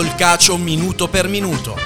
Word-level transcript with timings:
Tolcaccio 0.00 0.56
minuto 0.56 1.08
per 1.08 1.28
minuto. 1.28 1.76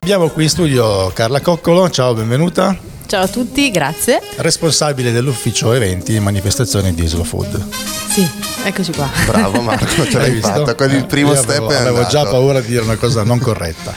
Abbiamo 0.00 0.28
qui 0.28 0.44
in 0.44 0.48
studio 0.48 1.10
Carla 1.12 1.42
Coccolo, 1.42 1.90
ciao, 1.90 2.14
benvenuta. 2.14 2.95
Ciao 3.06 3.22
a 3.22 3.28
tutti, 3.28 3.70
grazie. 3.70 4.20
Responsabile 4.38 5.12
dell'ufficio 5.12 5.72
eventi 5.72 6.16
e 6.16 6.20
manifestazioni 6.20 6.92
di 6.92 7.06
Slow 7.06 7.22
Food. 7.22 7.64
Sì, 8.10 8.28
eccoci 8.64 8.90
qua. 8.90 9.08
Bravo 9.26 9.60
Marco, 9.60 10.04
ce 10.04 10.18
l'hai 10.18 10.32
visto? 10.32 10.48
fatta, 10.48 10.74
con 10.74 10.90
il 10.90 11.06
primo 11.06 11.30
Io 11.30 11.36
step 11.36 11.62
avevo, 11.62 11.70
è 11.70 11.76
avevo 11.76 12.06
già 12.06 12.24
paura 12.24 12.60
di 12.60 12.66
dire 12.66 12.82
una 12.82 12.96
cosa 12.96 13.22
non 13.22 13.38
corretta. 13.38 13.94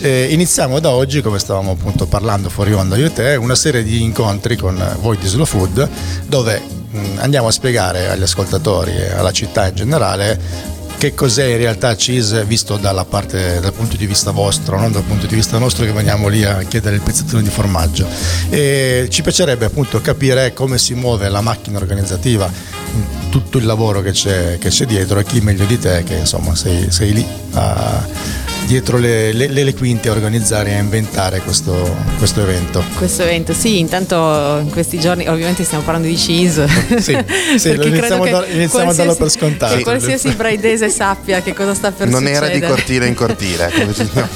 Eh, 0.00 0.28
iniziamo 0.30 0.78
da 0.78 0.90
oggi, 0.90 1.20
come 1.20 1.40
stavamo 1.40 1.72
appunto 1.72 2.06
parlando 2.06 2.48
fuori 2.48 2.72
onda 2.72 2.96
io 2.96 3.06
e 3.06 3.12
te, 3.12 3.34
una 3.34 3.56
serie 3.56 3.82
di 3.82 4.02
incontri 4.02 4.56
con 4.56 4.96
voi 5.00 5.18
di 5.18 5.26
Slow 5.26 5.44
Food 5.44 5.88
dove 6.26 6.62
mh, 6.90 6.98
andiamo 7.16 7.48
a 7.48 7.50
spiegare 7.50 8.08
agli 8.08 8.22
ascoltatori 8.22 8.92
e 8.92 9.10
alla 9.10 9.32
città 9.32 9.66
in 9.66 9.74
generale 9.74 10.76
che 10.98 11.14
cos'è 11.14 11.44
in 11.44 11.58
realtà 11.58 11.94
cheese 11.94 12.44
visto 12.44 12.76
parte, 13.08 13.60
dal 13.60 13.72
punto 13.72 13.96
di 13.96 14.04
vista 14.04 14.32
vostro, 14.32 14.78
non 14.78 14.90
dal 14.90 15.04
punto 15.04 15.26
di 15.26 15.36
vista 15.36 15.56
nostro 15.56 15.84
che 15.84 15.92
veniamo 15.92 16.26
lì 16.26 16.44
a 16.44 16.62
chiedere 16.62 16.96
il 16.96 17.02
pezzettino 17.02 17.40
di 17.40 17.48
formaggio. 17.48 18.06
E 18.50 19.06
ci 19.08 19.22
piacerebbe 19.22 19.64
appunto 19.64 20.00
capire 20.00 20.52
come 20.52 20.76
si 20.76 20.94
muove 20.94 21.28
la 21.28 21.40
macchina 21.40 21.78
organizzativa, 21.78 22.50
tutto 23.30 23.58
il 23.58 23.66
lavoro 23.66 24.02
che 24.02 24.10
c'è, 24.10 24.58
che 24.58 24.70
c'è 24.70 24.86
dietro 24.86 25.20
e 25.20 25.24
chi 25.24 25.40
meglio 25.40 25.64
di 25.66 25.78
te 25.78 26.02
che 26.04 26.14
insomma 26.14 26.56
sei, 26.56 26.90
sei 26.90 27.12
lì 27.12 27.26
a- 27.52 28.06
dietro 28.66 28.98
le, 28.98 29.32
le- 29.32 29.48
le 29.48 29.74
quinte 29.74 30.08
a 30.08 30.12
organizzare 30.12 30.70
e 30.70 30.74
a 30.74 30.78
inventare 30.78 31.40
questo, 31.40 31.96
questo 32.18 32.42
evento. 32.42 32.82
Questo 32.96 33.22
evento, 33.22 33.52
sì, 33.54 33.78
intanto 33.78 34.58
in 34.62 34.70
questi 34.70 34.98
giorni 35.00 35.26
ovviamente 35.26 35.64
stiamo 35.64 35.82
parlando 35.84 36.08
di 36.08 36.14
cheese. 36.14 36.66
Sì, 36.98 37.16
sì, 37.56 37.68
Perché 37.70 37.88
iniziamo 37.88 38.22
credo 38.22 38.36
a 38.36 38.40
dar- 38.40 38.50
iniziamo 38.54 38.90
a 38.90 38.94
darlo 38.94 39.14
per 39.14 39.30
scontato. 39.30 39.76
Che 39.76 39.82
qualsiasi 39.82 40.28
braidese 40.30 40.90
sappia 40.90 41.40
che 41.40 41.54
cosa 41.54 41.72
sta 41.74 41.90
per 41.92 42.08
Non 42.08 42.20
succedere. 42.20 42.46
era 42.46 42.54
di 42.54 42.60
cortile 42.60 43.06
in 43.06 43.14
cortile, 43.14 43.70
come 43.74 43.94
si- 43.94 44.08
no. 44.12 44.28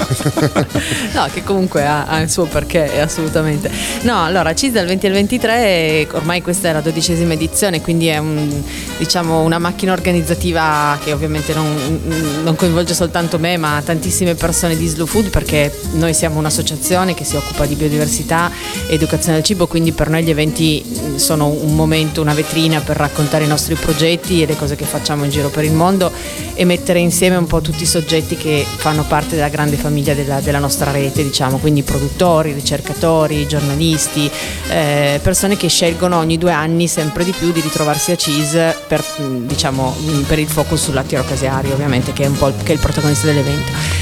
No, 1.13 1.29
che 1.33 1.43
comunque 1.45 1.85
ha, 1.87 2.07
ha 2.07 2.21
il 2.21 2.31
suo 2.31 2.45
perché, 2.47 3.01
assolutamente. 3.01 3.71
No, 4.03 4.25
allora, 4.25 4.55
CIS 4.55 4.73
dal 4.73 4.87
20 4.87 5.07
al 5.07 5.13
23, 5.13 6.09
ormai 6.13 6.41
questa 6.43 6.71
è 6.71 6.73
la 6.73 6.81
dodicesima 6.81 7.35
edizione, 7.35 7.81
quindi 7.83 8.07
è 8.07 8.19
un, 8.19 8.63
diciamo, 8.97 9.41
una 9.43 9.59
macchina 9.59 9.93
organizzativa 9.93 10.99
che 11.03 11.13
ovviamente 11.13 11.53
non, 11.55 12.03
non 12.43 12.57
coinvolge 12.57 12.95
soltanto 12.95 13.39
me, 13.39 13.57
ma 13.57 13.81
tantissime 14.13 14.35
persone 14.35 14.77
di 14.77 14.87
Slow 14.87 15.07
Food, 15.07 15.31
perché 15.31 15.73
noi 15.93 16.13
siamo 16.13 16.39
un'associazione 16.39 17.15
che 17.15 17.25
si 17.25 17.37
occupa 17.37 17.65
di 17.65 17.75
biodiversità 17.75 18.51
e 18.87 18.95
educazione 18.95 19.39
al 19.39 19.43
cibo, 19.43 19.67
quindi 19.67 19.93
per 19.93 20.11
noi 20.11 20.23
gli 20.23 20.29
eventi 20.29 20.85
mh, 20.85 21.17
sono 21.17 21.47
un 21.47 21.75
momento, 21.75 22.21
una 22.21 22.35
vetrina 22.35 22.81
per 22.81 22.97
raccontare 22.97 23.45
i 23.45 23.49
nostri 23.49 23.75
progetti 23.75 24.43
e 24.43 24.47
le 24.47 24.57
cose 24.57 24.77
che 24.77 24.85
facciamo 24.85 25.25
in 25.25 25.31
giro 25.31 25.49
per 25.49 25.65
il 25.65 25.73
mondo 25.73 26.13
e 26.53 26.65
mettere 26.67 26.99
insieme 26.99 27.37
un 27.37 27.47
po' 27.47 27.63
tutti 27.63 27.85
i 27.85 27.87
soggetti 27.87 28.37
che 28.37 28.67
fanno 28.77 29.05
parte 29.05 29.35
della 29.35 29.49
grande 29.49 29.77
famiglia 29.77 30.13
della, 30.13 30.41
della 30.41 30.59
nostra 30.59 30.91
rete, 30.91 31.23
diciamo, 31.23 31.57
quindi 31.57 31.83
produttori, 31.83 32.53
ricercatori, 32.53 33.47
giornalisti, 33.47 34.31
eh, 34.69 35.21
persone 35.23 35.57
che 35.57 35.69
scelgono 35.69 36.19
ogni 36.19 36.37
due 36.37 36.53
anni 36.53 36.87
sempre 36.87 37.25
di 37.25 37.33
più 37.33 37.51
di 37.51 37.61
ritrovarsi 37.61 38.13
a 38.13 38.17
CIS 38.17 38.75
per, 38.87 39.03
mh, 39.17 39.47
diciamo, 39.47 39.97
mh, 39.99 40.21
per 40.23 40.39
il 40.39 40.49
focus 40.49 40.83
sul 40.83 40.95
lattiero 40.95 41.25
caseario, 41.25 41.73
ovviamente, 41.73 42.13
che 42.13 42.25
è 42.25 42.27
un 42.27 42.37
po' 42.37 42.49
il, 42.49 42.55
che 42.63 42.73
è 42.73 42.75
il 42.75 42.81
protagonista 42.81 43.27
dell'evento. 43.27 44.02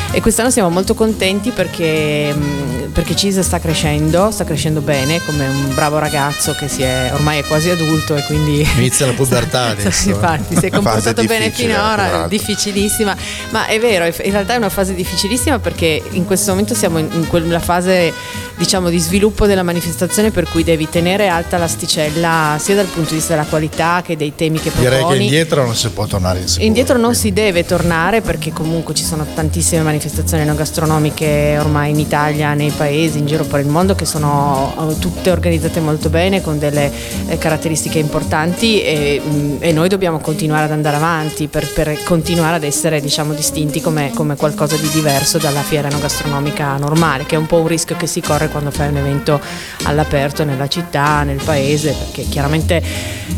E 0.13 0.19
quest'anno 0.19 0.49
siamo 0.49 0.69
molto 0.69 0.93
contenti 0.93 1.51
perché, 1.51 2.33
mh, 2.33 2.89
perché 2.91 3.15
CIS 3.15 3.39
sta 3.39 3.59
crescendo, 3.59 4.29
sta 4.29 4.43
crescendo 4.43 4.81
bene, 4.81 5.21
come 5.25 5.47
un 5.47 5.73
bravo 5.73 5.99
ragazzo 5.99 6.53
che 6.53 6.67
si 6.67 6.81
è, 6.81 7.11
ormai 7.13 7.39
è 7.39 7.45
quasi 7.45 7.69
adulto 7.69 8.17
e 8.17 8.23
quindi 8.25 8.67
Inizia 8.75 9.05
la 9.05 9.13
pubertà 9.15 9.67
adesso. 9.67 10.09
Infatti, 10.09 10.57
si 10.57 10.65
è 10.65 10.69
comportato 10.69 11.23
bene 11.23 11.49
finora, 11.51 12.27
difficilissima, 12.27 13.15
ma 13.51 13.67
è 13.67 13.79
vero, 13.79 14.03
in 14.05 14.31
realtà 14.31 14.53
è 14.55 14.57
una 14.57 14.67
fase 14.67 14.93
difficilissima 14.93 15.59
perché 15.59 16.03
in 16.11 16.25
questo 16.25 16.51
momento 16.51 16.73
siamo 16.73 16.97
in 16.97 17.07
in 17.13 17.27
quella 17.27 17.59
fase 17.59 18.13
diciamo 18.57 18.89
di 18.89 18.99
sviluppo 18.99 19.45
della 19.47 19.63
manifestazione 19.63 20.31
per 20.31 20.47
cui 20.47 20.63
devi 20.63 20.87
tenere 20.89 21.27
alta 21.27 21.57
l'asticella 21.57 22.57
sia 22.59 22.75
dal 22.75 22.85
punto 22.85 23.09
di 23.09 23.15
vista 23.15 23.33
della 23.33 23.45
qualità 23.47 24.01
che 24.05 24.15
dei 24.15 24.33
temi 24.35 24.59
che 24.59 24.69
proponi. 24.71 24.89
Direi 24.89 25.05
che 25.07 25.23
indietro 25.23 25.65
non 25.65 25.75
si 25.75 25.89
può 25.89 26.05
tornare 26.05 26.39
in 26.39 26.47
sicuro, 26.47 26.65
Indietro 26.67 26.93
non 26.95 27.11
quindi. 27.11 27.19
si 27.19 27.33
deve 27.33 27.65
tornare 27.65 28.21
perché 28.21 28.51
comunque 28.51 28.93
ci 28.93 29.03
sono 29.03 29.25
tantissime 29.33 29.77
manifestazioni 29.77 29.99
enogastronomiche 30.37 31.57
ormai 31.59 31.91
in 31.91 31.99
Italia, 31.99 32.53
nei 32.53 32.71
paesi, 32.71 33.19
in 33.19 33.25
giro 33.25 33.43
per 33.43 33.59
il 33.59 33.67
mondo 33.67 33.95
che 33.95 34.05
sono 34.05 34.89
eh, 34.89 34.99
tutte 34.99 35.31
organizzate 35.31 35.79
molto 35.79 36.09
bene 36.09 36.41
con 36.41 36.57
delle 36.57 36.91
eh, 37.27 37.37
caratteristiche 37.37 37.99
importanti 37.99 38.81
e, 38.81 39.21
mh, 39.23 39.57
e 39.59 39.71
noi 39.71 39.89
dobbiamo 39.89 40.19
continuare 40.19 40.65
ad 40.65 40.71
andare 40.71 40.95
avanti 40.95 41.47
per, 41.47 41.67
per 41.71 42.03
continuare 42.03 42.55
ad 42.55 42.63
essere 42.63 43.01
diciamo 43.01 43.33
distinti 43.33 43.81
come, 43.81 44.11
come 44.13 44.35
qualcosa 44.35 44.75
di 44.75 44.89
diverso 44.89 45.37
dalla 45.37 45.61
fiera 45.61 45.87
enogastronomica 45.87 46.77
normale 46.77 47.25
che 47.25 47.35
è 47.35 47.37
un 47.37 47.45
po' 47.45 47.57
un 47.57 47.67
rischio 47.67 47.95
che 47.95 48.07
si 48.07 48.21
corre 48.21 48.49
quando 48.49 48.71
fai 48.71 48.89
un 48.89 48.97
evento 48.97 49.39
all'aperto 49.83 50.43
nella 50.43 50.67
città, 50.67 51.23
nel 51.23 51.41
paese 51.43 51.93
perché 51.93 52.23
chiaramente 52.23 52.81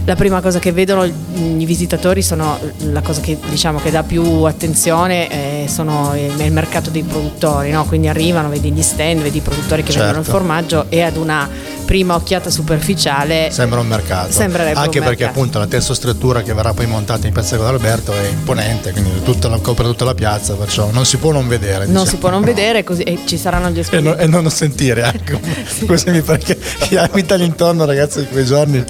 la 0.06 0.16
prima 0.16 0.41
cosa 0.41 0.59
che 0.59 0.72
vedono 0.72 1.06
mm, 1.06 1.59
i 1.59 1.66
visitatori 1.66 2.22
sono 2.22 2.59
la 2.91 3.01
cosa 3.01 3.22
che 3.22 3.38
diciamo 3.50 3.80
che 3.80 3.91
dà 3.91 4.03
più 4.03 4.24
attenzione 4.44 5.63
eh, 5.63 5.68
sono 5.68 6.13
il, 6.16 6.40
il 6.40 6.51
mercato 6.53 6.90
dei 6.90 7.03
produttori, 7.03 7.72
no? 7.72 7.86
quindi 7.86 8.08
arrivano, 8.08 8.50
vedi 8.50 8.72
gli 8.72 8.81
stand, 8.81 9.22
vedi 9.22 9.38
i 9.40 9.41
produttori 9.41 9.84
che 9.84 9.91
Certo. 9.91 10.06
vendono 10.06 10.24
il 10.25 10.31
formaggio 10.31 10.86
e 10.90 11.02
ad 11.02 11.18
una 11.18 11.50
prima 11.86 12.16
occhiata 12.16 12.50
superficiale 12.50 13.50
Sembra 13.52 13.80
un 13.81 13.88
mercato. 13.88 14.31
Sembrerebbe 14.31 14.80
Anche 14.80 15.00
un 15.00 15.06
perché 15.06 15.24
mercato. 15.24 15.40
appunto 15.40 15.59
la 15.59 15.68
tensostruttura 15.68 16.42
che 16.42 16.53
verrà 16.53 16.74
poi 16.74 16.86
montata 16.88 17.28
in 17.28 17.34
Piazza 17.34 17.56
Alberto 17.68 18.13
è 18.13 18.28
imponente, 18.30 18.92
quindi 18.92 19.22
tutta 19.24 19.47
la, 19.50 19.58
copre 19.58 19.84
tutta 19.86 20.06
la 20.06 20.13
piazza, 20.13 20.53
perciò 20.56 20.90
non 20.92 21.06
si 21.06 21.18
può 21.18 21.31
non 21.31 21.47
vedere. 21.47 21.80
non 21.80 21.88
diciamo. 21.88 22.06
si 22.06 22.16
può 22.18 22.30
non 22.30 22.42
vedere 22.42 22.84
così, 22.84 23.03
e 23.03 23.19
ci 23.25 23.38
saranno 23.38 23.69
gli 23.69 23.78
E, 23.78 23.81
espositori. 23.81 24.16
no- 24.16 24.22
e 24.22 24.28
non 24.28 24.50
sentire, 24.50 25.12
ecco. 25.13 25.40
Così 25.86 26.09
mi 26.12 26.22
pare 26.22 26.40
che 26.40 26.58
chi 26.58 26.96
abita 26.96 27.34
all'intorno, 27.36 27.86
ragazzi, 27.86 28.19
di 28.19 28.28
quei 28.28 28.46
giorni, 28.46 28.84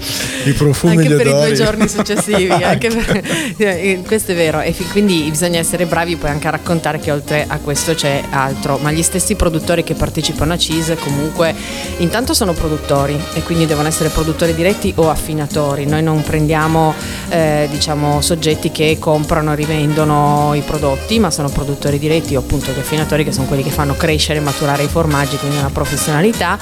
i 0.45 0.51
profumi, 0.53 0.97
anche 0.97 1.09
gli 1.09 1.15
per 1.15 1.25
i 1.25 1.29
odori. 1.29 1.47
due 1.53 1.65
giorni 1.65 1.87
successivi, 1.87 2.49
anche 2.63 2.89
per- 2.89 3.21
eh, 3.57 4.01
questo 4.05 4.31
è 4.33 4.35
vero, 4.35 4.61
e 4.61 4.73
quindi 4.91 5.25
bisogna 5.29 5.59
essere 5.59 5.85
bravi 5.85 6.15
poi 6.15 6.29
anche 6.29 6.47
a 6.47 6.51
raccontare 6.51 6.99
che 6.99 7.11
oltre 7.11 7.45
a 7.53 7.59
questo 7.59 7.93
c'è 7.93 8.23
altro, 8.31 8.77
ma 8.77 8.91
gli 8.91 9.03
stessi 9.03 9.35
produttori 9.35 9.83
che 9.83 9.93
partecipano 9.93 10.53
a 10.53 10.57
CIS 10.57 10.95
comunque 10.99 11.53
intanto 11.97 12.33
sono 12.33 12.53
produttori 12.53 13.19
e 13.33 13.43
quindi 13.43 13.65
devono 13.65 13.87
essere 13.87 14.09
produttori 14.09 14.55
diretti 14.55 14.91
o 14.97 15.09
affinatori, 15.09 15.85
noi 15.85 16.01
non 16.01 16.23
prendiamo 16.23 16.93
eh, 17.29 17.67
diciamo 17.69 18.21
soggetti 18.21 18.71
che 18.71 18.97
comprano 18.99 19.53
e 19.53 19.55
rivendono 19.55 20.53
i 20.55 20.61
prodotti, 20.61 21.19
ma 21.19 21.29
sono 21.29 21.49
produttori 21.49 21.99
diretti 21.99 22.35
o 22.35 22.39
appunto 22.39 22.71
gli 22.71 22.79
affinatori 22.79 23.23
che 23.23 23.31
sono 23.31 23.45
quelli 23.45 23.63
che 23.63 23.69
fanno 23.69 23.95
crescere 23.95 24.39
e 24.39 24.41
maturare 24.41 24.83
i 24.83 24.87
formaggi, 24.87 25.37
quindi 25.37 25.57
una 25.57 25.69
professionalità. 25.69 26.57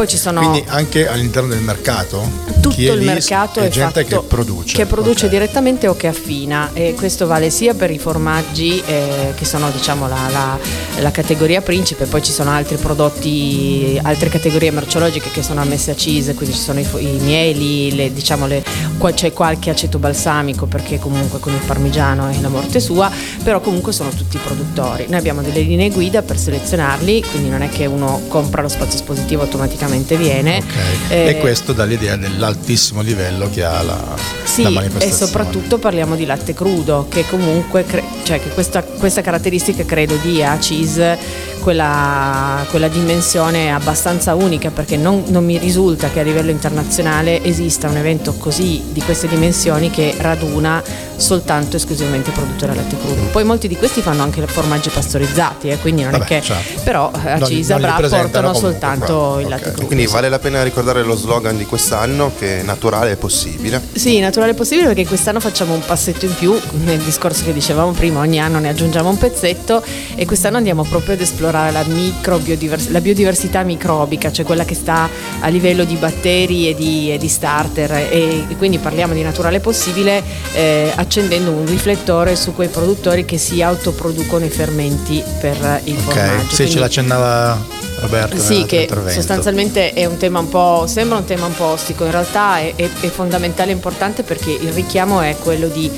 Poi 0.00 0.08
ci 0.08 0.16
sono 0.16 0.40
Quindi 0.40 0.64
anche 0.68 1.06
all'interno 1.06 1.50
del 1.50 1.60
mercato, 1.60 2.26
tutto 2.62 2.80
il 2.80 3.02
mercato 3.02 3.60
è, 3.60 3.68
gente 3.68 4.02
fatto- 4.02 4.20
che 4.22 4.26
produce. 4.26 4.74
che 4.74 4.86
produce 4.86 5.26
ok. 5.26 5.30
direttamente 5.30 5.88
o 5.88 5.94
che 5.94 6.06
affina 6.06 6.70
e 6.72 6.94
questo 6.96 7.26
vale 7.26 7.50
sia 7.50 7.74
per 7.74 7.90
i 7.90 7.98
formaggi 7.98 8.82
eh, 8.86 9.34
che 9.36 9.44
sono 9.44 9.70
diciamo 9.70 10.08
la, 10.08 10.28
la- 10.32 10.58
la 11.00 11.10
categoria 11.10 11.60
principe 11.60 12.06
poi 12.06 12.22
ci 12.22 12.32
sono 12.32 12.50
altri 12.50 12.76
prodotti 12.76 13.98
altre 14.02 14.30
categorie 14.30 14.70
merceologiche 14.70 15.30
che 15.30 15.42
sono 15.42 15.60
ammesse 15.60 15.90
a 15.90 15.96
CISE 15.96 16.34
quindi 16.34 16.54
ci 16.54 16.62
sono 16.62 16.80
i, 16.80 16.86
i 16.98 17.18
mieli 17.20 17.94
le, 17.94 18.12
diciamo 18.12 18.46
le, 18.46 18.64
qua 18.96 19.12
c'è 19.12 19.32
qualche 19.34 19.68
aceto 19.68 19.98
balsamico 19.98 20.64
perché 20.64 20.98
comunque 20.98 21.40
con 21.40 21.52
il 21.52 21.60
parmigiano 21.60 22.28
è 22.28 22.40
la 22.40 22.48
morte 22.48 22.80
sua 22.80 23.10
però 23.42 23.60
comunque 23.60 23.92
sono 23.92 24.08
tutti 24.10 24.38
produttori 24.42 25.06
noi 25.08 25.18
abbiamo 25.18 25.42
delle 25.42 25.60
linee 25.60 25.90
guida 25.90 26.22
per 26.22 26.38
selezionarli 26.38 27.22
quindi 27.30 27.50
non 27.50 27.60
è 27.62 27.68
che 27.68 27.84
uno 27.86 28.22
compra 28.28 28.62
lo 28.62 28.68
spazio 28.68 28.98
espositivo 28.98 29.42
automaticamente 29.42 29.88
viene 30.16 30.58
Ok. 30.58 31.10
Eh, 31.10 31.26
E 31.28 31.38
questo 31.38 31.72
dà 31.72 31.84
l'idea 31.84 32.16
dell'altissimo 32.16 33.00
livello 33.02 33.48
che 33.50 33.64
ha 33.64 33.82
la, 33.82 33.98
Sì, 34.44 34.62
la 34.62 34.68
e 34.68 34.72
manifestazione. 34.72 35.26
soprattutto 35.26 35.78
parliamo 35.78 36.16
di 36.16 36.24
latte 36.26 36.54
crudo, 36.54 37.06
che 37.08 37.24
comunque, 37.28 37.84
cre- 37.84 38.02
cioè 38.24 38.40
che 38.40 38.48
questa, 38.50 38.82
questa 38.82 39.20
caratteristica 39.20 39.84
credo 39.84 40.16
dia 40.22 40.52
a 40.52 40.58
cheese 40.58 41.18
quella, 41.60 42.64
quella 42.70 42.88
dimensione 42.88 43.72
abbastanza 43.72 44.34
unica, 44.34 44.70
perché 44.70 44.96
non, 44.96 45.24
non 45.28 45.44
mi 45.44 45.58
risulta 45.58 46.08
che 46.10 46.20
a 46.20 46.22
livello 46.22 46.50
internazionale 46.50 47.42
esista 47.44 47.88
un 47.88 47.96
evento 47.96 48.34
così 48.34 48.82
di 48.92 49.00
queste 49.02 49.28
dimensioni 49.28 49.90
che 49.90 50.14
raduna 50.18 50.82
soltanto 51.20 51.76
esclusivamente 51.76 52.30
produttori 52.30 52.72
al 52.72 52.78
latte 52.78 52.96
crudo. 52.98 53.22
Poi 53.30 53.44
molti 53.44 53.68
di 53.68 53.76
questi 53.76 54.00
fanno 54.00 54.22
anche 54.22 54.44
formaggi 54.46 54.88
pastorizzati, 54.88 55.68
eh, 55.68 55.78
quindi 55.78 56.02
non 56.02 56.12
Vabbè, 56.12 56.24
è 56.24 56.26
che 56.26 56.40
certo. 56.42 56.80
però 56.82 57.10
a 57.12 57.36
Non- 57.36 57.48
Cisa 57.48 57.74
non 57.74 57.82
li 57.82 57.86
Bra 57.86 57.96
presentano 57.96 58.22
portano 58.22 58.52
comunque, 58.52 58.70
soltanto 58.70 59.38
il 59.38 59.44
ok. 59.44 59.50
latte 59.50 59.70
crudo. 59.72 59.86
Quindi 59.86 60.06
vale 60.06 60.28
la 60.28 60.38
pena 60.38 60.62
ricordare 60.62 61.02
lo 61.02 61.14
slogan 61.14 61.56
di 61.56 61.66
quest'anno 61.66 62.32
che 62.38 62.62
naturale 62.64 63.12
è 63.12 63.16
possibile. 63.16 63.80
Sì, 63.92 64.18
naturale 64.20 64.54
possibile 64.54 64.86
perché 64.88 65.06
quest'anno 65.06 65.40
facciamo 65.40 65.74
un 65.74 65.82
passetto 65.84 66.24
in 66.24 66.34
più 66.34 66.58
nel 66.84 66.98
discorso 67.00 67.44
che 67.44 67.52
dicevamo 67.52 67.92
prima, 67.92 68.20
ogni 68.20 68.40
anno 68.40 68.58
ne 68.58 68.68
aggiungiamo 68.70 69.08
un 69.08 69.18
pezzetto 69.18 69.82
e 70.14 70.24
quest'anno 70.26 70.56
andiamo 70.56 70.82
proprio 70.84 71.14
ad 71.14 71.20
esplorare 71.20 71.70
la, 71.70 71.84
microbiodivers- 71.84 72.88
la 72.90 73.00
biodiversità 73.00 73.62
microbica, 73.62 74.32
cioè 74.32 74.44
quella 74.44 74.64
che 74.64 74.74
sta 74.74 75.08
a 75.40 75.48
livello 75.48 75.84
di 75.84 75.94
batteri 75.96 76.68
e 76.68 76.74
di, 76.74 77.12
e 77.12 77.18
di 77.18 77.28
starter 77.28 77.92
e, 77.92 78.44
e 78.48 78.56
quindi 78.56 78.78
parliamo 78.78 79.14
di 79.14 79.22
naturale 79.22 79.60
possibile 79.60 80.22
eh, 80.52 80.92
accendendo 81.14 81.50
un 81.50 81.66
riflettore 81.66 82.36
su 82.36 82.54
quei 82.54 82.68
produttori 82.68 83.24
che 83.24 83.36
si 83.36 83.60
autoproducono 83.62 84.44
i 84.44 84.48
fermenti 84.48 85.20
per 85.40 85.80
il 85.82 85.96
Ok, 85.96 86.02
formaggio. 86.04 86.48
sì, 86.50 86.54
Quindi- 86.54 86.72
ce 86.72 86.78
l'accennava 86.78 87.64
Roberto. 87.98 88.36
sì, 88.38 88.42
nell'altro 88.52 88.66
che 88.68 88.82
intervento. 88.82 89.12
sostanzialmente 89.20 89.92
è 89.92 90.04
un 90.04 90.16
tema 90.18 90.38
un 90.38 90.48
po', 90.48 90.84
sembra 90.86 91.18
un 91.18 91.24
tema 91.24 91.46
un 91.46 91.54
po' 91.56 91.64
ostico, 91.64 92.04
in 92.04 92.12
realtà 92.12 92.58
è, 92.60 92.74
è- 92.76 92.88
è 93.00 93.08
fondamentale 93.08 93.72
e 93.72 93.74
importante 93.74 94.22
perché 94.22 94.50
il 94.52 94.70
richiamo 94.72 95.20
è 95.20 95.34
quello 95.42 95.66
di 95.66 95.90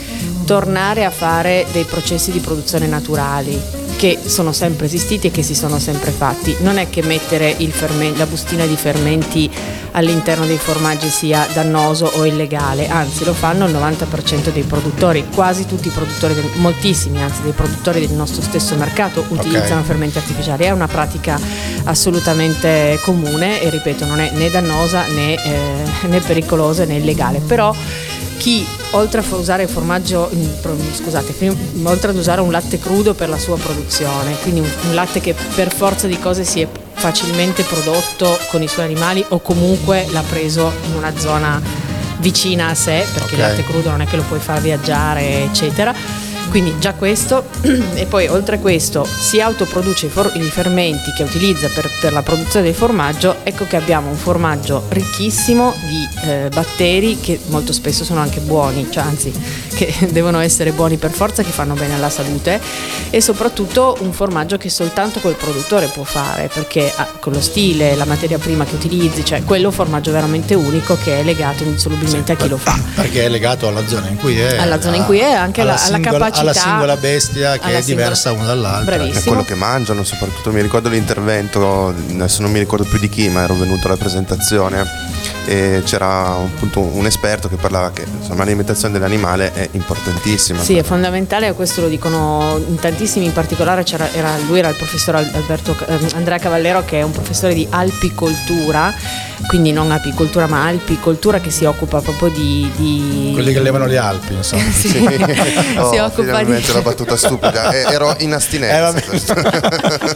tornare 0.47 1.05
a 1.05 1.11
fare 1.11 1.67
dei 1.73 1.85
processi 1.85 2.33
di 2.33 2.39
produzione 2.39 2.87
naturali 2.87 3.61
che 3.99 4.19
sono 4.25 4.53
sempre 4.53 4.87
esistiti 4.87 5.27
e 5.27 5.31
che 5.31 5.43
si 5.43 5.55
sono 5.55 5.79
sempre 5.79 6.11
fatti. 6.11 6.57
Non 6.61 6.79
è 6.79 6.89
che 6.89 7.03
mettere 7.03 7.55
il 7.59 7.71
fermen- 7.71 8.17
la 8.17 8.27
bustina 8.27 8.65
di 8.67 8.75
fermenti 8.77 9.49
all'interno 9.93 10.47
dei 10.47 10.59
formaggi 10.59 11.09
sia 11.09 11.47
dannoso 11.53 12.11
o 12.15 12.25
illegale, 12.25 12.89
anzi 12.89 13.25
lo 13.25 13.33
fanno 13.33 13.67
il 13.67 13.75
90% 13.75 14.51
dei 14.51 14.63
produttori, 14.63 15.27
quasi 15.35 15.67
tutti 15.67 15.89
i 15.89 15.91
produttori, 15.91 16.35
del- 16.35 16.51
moltissimi 16.57 17.23
anzi 17.23 17.43
dei 17.43 17.53
produttori 17.53 18.07
del 18.07 18.17
nostro 18.17 18.43
stesso 18.43 18.75
mercato 18.77 19.25
utilizzano 19.29 19.83
fermenti 19.83 20.19
artificiali, 20.19 20.65
è 20.65 20.71
una 20.71 20.89
pratica 20.89 21.39
assolutamente 21.85 22.99
comune 23.03 23.61
e 23.61 23.71
ripeto 23.71 24.05
non 24.07 24.21
è 24.21 24.31
né 24.33 24.51
dannosa 24.51 25.07
né, 25.07 25.35
eh, 25.35 26.07
né 26.09 26.21
pericolosa 26.21 26.85
né 26.85 26.97
illegale, 26.97 27.41
però 27.41 27.75
chi 28.39 28.67
oltre 28.93 29.21
a 29.21 29.25
usare 29.37 29.63
il 29.63 29.69
formaggio, 29.69 30.29
scusate, 30.93 31.33
oltre 31.85 32.11
ad 32.11 32.17
usare 32.17 32.41
un 32.41 32.51
latte 32.51 32.79
crudo 32.79 33.15
per 33.15 33.29
la 33.29 33.39
sua 33.39 33.57
produzione, 33.57 34.37
quindi 34.43 34.61
un, 34.61 34.69
un 34.89 34.95
latte 34.95 35.21
che 35.21 35.35
per 35.55 35.73
forza 35.73 36.07
di 36.09 36.19
cose 36.19 36.45
si 36.45 36.61
è 36.61 36.69
facilmente 37.03 37.65
prodotto 37.65 38.39
con 38.49 38.63
i 38.63 38.69
suoi 38.69 38.85
animali 38.85 39.25
o 39.31 39.41
comunque 39.41 40.07
l'ha 40.11 40.23
preso 40.23 40.73
in 40.87 40.95
una 40.95 41.13
zona 41.19 41.61
vicina 42.19 42.69
a 42.69 42.75
sé, 42.77 43.05
perché 43.13 43.25
Ok. 43.25 43.33
il 43.33 43.39
latte 43.39 43.65
crudo 43.65 43.91
non 43.91 44.03
è 44.03 44.07
che 44.07 44.15
lo 44.15 44.23
puoi 44.23 44.39
far 44.39 44.61
viaggiare, 44.61 45.43
eccetera. 45.43 45.93
Quindi 46.53 46.75
già 46.79 46.93
questo, 46.93 47.47
e 47.95 48.05
poi 48.05 48.29
oltre 48.29 48.57
a 48.57 48.59
questo 48.59 49.07
si 49.07 49.41
autoproduce 49.41 50.05
i, 50.05 50.09
for- 50.11 50.33
i 50.35 50.43
fermenti 50.51 51.11
che 51.17 51.23
utilizza 51.23 51.67
per, 51.69 51.89
per 51.99 52.13
la 52.13 52.21
produzione 52.21 52.67
del 52.67 52.75
formaggio, 52.75 53.37
ecco 53.43 53.67
che 53.67 53.77
abbiamo 53.77 54.11
un 54.11 54.17
formaggio 54.17 54.85
ricchissimo 54.91 55.73
di 55.89 56.29
eh, 56.29 56.49
batteri 56.53 57.19
che 57.21 57.41
molto 57.47 57.73
spesso 57.73 58.05
sono 58.05 58.21
anche 58.21 58.41
buoni, 58.41 58.87
cioè 58.91 59.03
anzi 59.03 59.33
che 59.75 59.95
devono 60.11 60.41
essere 60.41 60.73
buoni 60.73 60.99
per 60.99 61.11
forza, 61.13 61.43
che 61.43 61.49
fanno 61.51 61.73
bene 61.73 61.95
alla 61.95 62.11
salute 62.11 62.61
e 63.09 63.21
soprattutto 63.23 63.97
un 64.01 64.13
formaggio 64.13 64.59
che 64.59 64.69
soltanto 64.69 65.21
quel 65.21 65.37
produttore 65.37 65.87
può 65.87 66.05
fare 66.05 66.51
perché 66.53 66.93
ha- 66.95 67.09
con 67.19 67.33
lo 67.33 67.41
stile, 67.41 67.95
la 67.97 68.05
materia 68.05 68.37
prima 68.37 68.67
che 68.67 68.75
utilizzi, 68.75 69.25
cioè 69.25 69.43
quello 69.43 69.71
formaggio 69.71 70.13
veramente 70.13 70.53
unico 70.55 70.99
che 71.03 71.21
è 71.21 71.23
legato 71.23 71.63
indissolubilmente 71.63 72.33
a 72.33 72.37
chi 72.37 72.49
lo 72.49 72.59
fa. 72.59 72.79
Perché 72.95 73.25
è 73.25 73.29
legato 73.31 73.69
alla 73.69 73.87
zona 73.87 74.09
in 74.09 74.17
cui 74.19 74.39
è. 74.39 74.59
Alla 74.59 74.79
zona 74.83 74.97
in 74.97 75.07
cui 75.07 75.19
è, 75.19 75.33
anche 75.33 75.63
alla 75.63 75.71
alla- 75.73 75.83
alla 75.85 75.95
singola- 75.95 76.11
capacità- 76.19 76.41
Alla 76.43 76.53
singola 76.53 76.97
bestia 76.97 77.59
che 77.59 77.77
è 77.79 77.83
diversa 77.83 78.31
singola- 78.31 78.53
una 78.53 78.55
dall'altra. 78.55 78.97
Bravissimo. 78.97 79.21
È 79.21 79.27
quello 79.27 79.45
che 79.45 79.55
mangiano, 79.55 80.05
soprattutto 80.05 80.53
mi 80.53 80.61
ricordo 80.63 80.89
l'intervento, 80.89 81.89
adesso 81.89 82.43
non 82.43 82.51
mi 82.51 82.59
ricordo 82.59 82.85
più 82.85 82.99
di 82.99 83.09
chi, 83.09 83.29
ma 83.29 83.43
ero 83.43 83.55
venuto 83.55 83.87
alla 83.87 83.97
presentazione 83.97 84.85
e 85.47 85.83
c'era 85.85 86.29
appunto 86.35 86.81
un 86.81 87.07
esperto 87.07 87.49
che 87.49 87.57
parlava 87.57 87.91
che 87.91 88.05
insomma, 88.19 88.39
l'alimentazione 88.45 88.93
dell'animale 88.95 89.53
è 89.53 89.69
importantissima. 89.73 90.61
Sì, 90.63 90.77
è 90.77 90.83
fondamentale, 90.83 91.53
questo 91.55 91.81
lo 91.83 91.89
dicono 91.89 92.61
in 92.67 92.77
tantissimi, 92.79 93.25
in 93.27 93.33
particolare 93.33 93.83
c'era, 93.83 94.11
era- 94.13 94.37
lui 94.47 94.59
era 94.59 94.69
il 94.69 94.77
professor 94.77 95.17
Al- 95.17 95.31
Alberto, 95.35 95.75
ehm, 95.87 96.09
Andrea 96.15 96.39
Cavallero 96.39 96.85
che 96.85 96.99
è 97.01 97.03
un 97.03 97.11
professore 97.11 97.55
di 97.55 97.67
alpicoltura, 97.71 98.93
quindi 99.49 99.73
non 99.73 99.91
apicoltura 99.91 100.47
ma 100.47 100.67
alpicoltura 100.67 101.41
che 101.41 101.51
si 101.51 101.65
occupa 101.65 102.01
proprio 102.01 102.29
di... 102.29 102.71
di- 102.77 103.31
Quelli 103.35 103.53
che 103.53 103.61
levano 103.61 103.87
le 103.87 103.97
Alpi, 103.99 104.35
insomma. 104.35 104.63
Sì, 104.73 104.89
Sì. 104.89 105.01
Oh, 105.77 105.91
si 105.93 105.99
occupa 105.99 106.43
di... 106.45 106.63
la 106.73 106.81
battuta 106.83 107.17
stupida. 107.17 107.71
Eh, 107.73 107.93
ero 107.93 108.15
in 108.19 108.31
Eh, 108.33 108.35
astinenza. 108.35 109.35
vabbè. 109.35 110.15